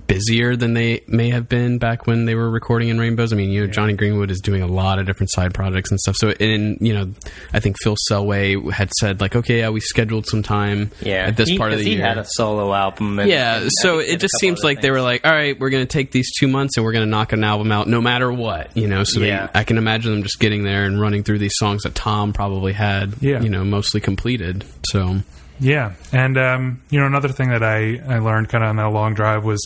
[0.07, 3.31] busier than they may have been back when they were recording in Rainbows.
[3.31, 5.99] I mean, you know, Jonny Greenwood is doing a lot of different side projects and
[5.99, 6.15] stuff.
[6.17, 7.13] So, in you know,
[7.53, 11.37] I think Phil Selway had said like, okay, yeah, we scheduled some time yeah, at
[11.37, 11.99] this he, part of the he year.
[11.99, 13.19] He had a solo album.
[13.19, 14.83] And, yeah, and so it just seems like things.
[14.83, 17.05] they were like, all right, we're going to take these two months and we're going
[17.05, 19.03] to knock an album out no matter what, you know.
[19.03, 19.47] So yeah.
[19.47, 22.33] they, I can imagine them just getting there and running through these songs that Thom
[22.33, 23.41] probably had, yeah.
[23.41, 24.65] you know, mostly completed.
[24.87, 25.19] So.
[25.63, 28.89] Yeah, and um, you know another thing that I, I learned kind of on that
[28.89, 29.65] long drive was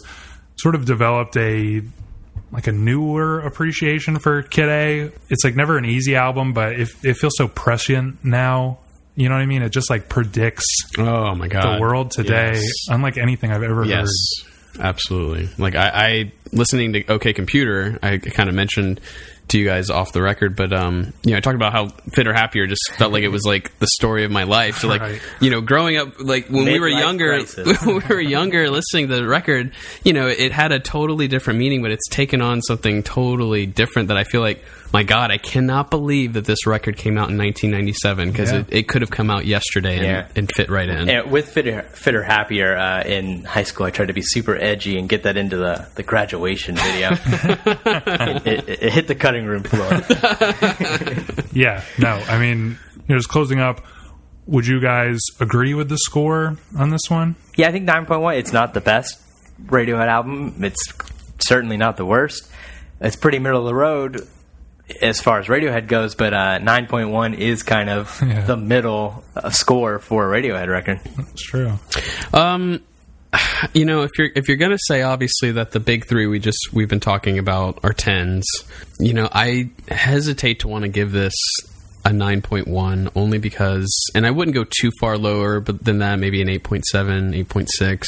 [0.55, 1.81] sort of developed a
[2.51, 5.11] like a newer appreciation for Kid A.
[5.29, 8.77] It's like never an easy album, but it, it feels so prescient now.
[9.15, 9.63] You know what I mean?
[9.63, 10.65] It just like predicts
[10.99, 12.71] oh my god the world today, yes.
[12.89, 13.87] unlike anything I've ever heard.
[13.87, 14.09] yes.
[14.43, 14.53] heard.
[14.79, 15.49] Absolutely.
[15.57, 19.01] Like I, I listening to OK Computer, I kind of mentioned
[19.49, 22.27] to you guys off the record, but um, you know, I talked about how Fit
[22.27, 24.77] or Happier just felt like it was like the story of my life.
[24.79, 25.21] So like, Right.
[25.39, 27.41] you know, growing up, like when we were younger,
[27.83, 29.71] when we were younger, listening to the record,
[30.03, 34.09] you know, it had a totally different meaning, but it's taken on something totally different
[34.09, 34.63] that I feel like,
[34.93, 38.59] my God, I cannot believe that this record came out in 1997 because Yeah.
[38.59, 40.27] it, it could have come out yesterday and, Yeah.
[40.35, 41.09] and fit right in.
[41.09, 44.97] And with Fitter, Fitter Happier uh, in high school, I tried to be super edgy
[44.97, 47.09] and get that into the, the graduation video.
[48.45, 49.89] it, it, it hit the cutting room floor.
[51.53, 52.77] Yeah, no, I mean,
[53.07, 53.83] it was closing up.
[54.45, 57.35] Would you guys agree with the score on this one?
[57.55, 59.19] Yeah, I think 9.1, it's not the best
[59.65, 60.63] Radiohead album.
[60.63, 60.93] It's
[61.39, 62.47] certainly not the worst.
[63.01, 64.27] It's pretty middle of the road
[65.01, 68.45] as far as Radiohead goes, but uh, 9.1 is kind of Yeah.
[68.45, 70.99] the middle uh, score for a Radiohead record.
[71.17, 71.73] That's true.
[72.33, 72.81] Um,
[73.73, 76.69] you know, if you're if you're gonna say obviously that the big three we just
[76.73, 78.45] we've been talking about are tens,
[78.99, 81.33] you know, I hesitate to want to give this
[82.05, 83.85] a nine point one only because,
[84.15, 88.03] and I wouldn't go too far lower, but than that, maybe an 8.7, 8.6.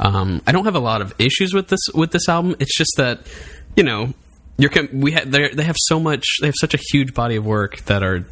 [0.00, 2.56] Um, I don't have a lot of issues with this with this album.
[2.58, 3.20] It's just that,
[3.76, 4.14] you know,
[4.58, 7.44] you're we ha- they they have so much they have such a huge body of
[7.44, 8.26] work that are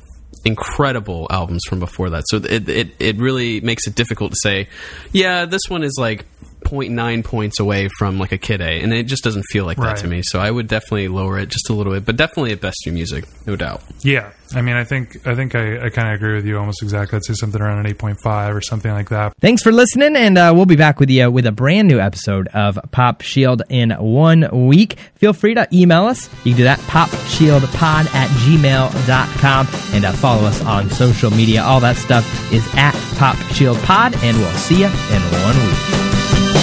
[0.44, 2.24] incredible albums from before that.
[2.28, 4.68] So it it it really makes it difficult to say,
[5.12, 6.26] yeah, this one is like
[6.64, 9.98] 0.9 points away from like a Kid A, and it just doesn't feel like that
[9.98, 10.22] to me.
[10.22, 12.92] So I would definitely lower it just a little bit, but definitely at best new
[12.92, 13.82] music, no doubt.
[14.02, 16.82] Yeah, I mean, I think I think I, I kind of agree with you almost
[16.82, 17.16] exactly.
[17.16, 19.34] I'd say something around an eight point five or something like that.
[19.40, 22.48] Thanks for listening, and uh, we'll be back with you with a brand new episode
[22.48, 24.98] of Pop Shield in one week.
[25.16, 26.28] Feel free to email us.
[26.44, 31.62] You can do that, popshieldpod at gmail.com, and uh, follow us on social media.
[31.62, 36.03] All that stuff is at Pop Shield Pod, and we'll see you in one week.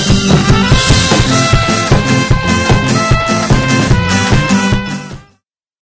[0.04, 0.80] Thank you.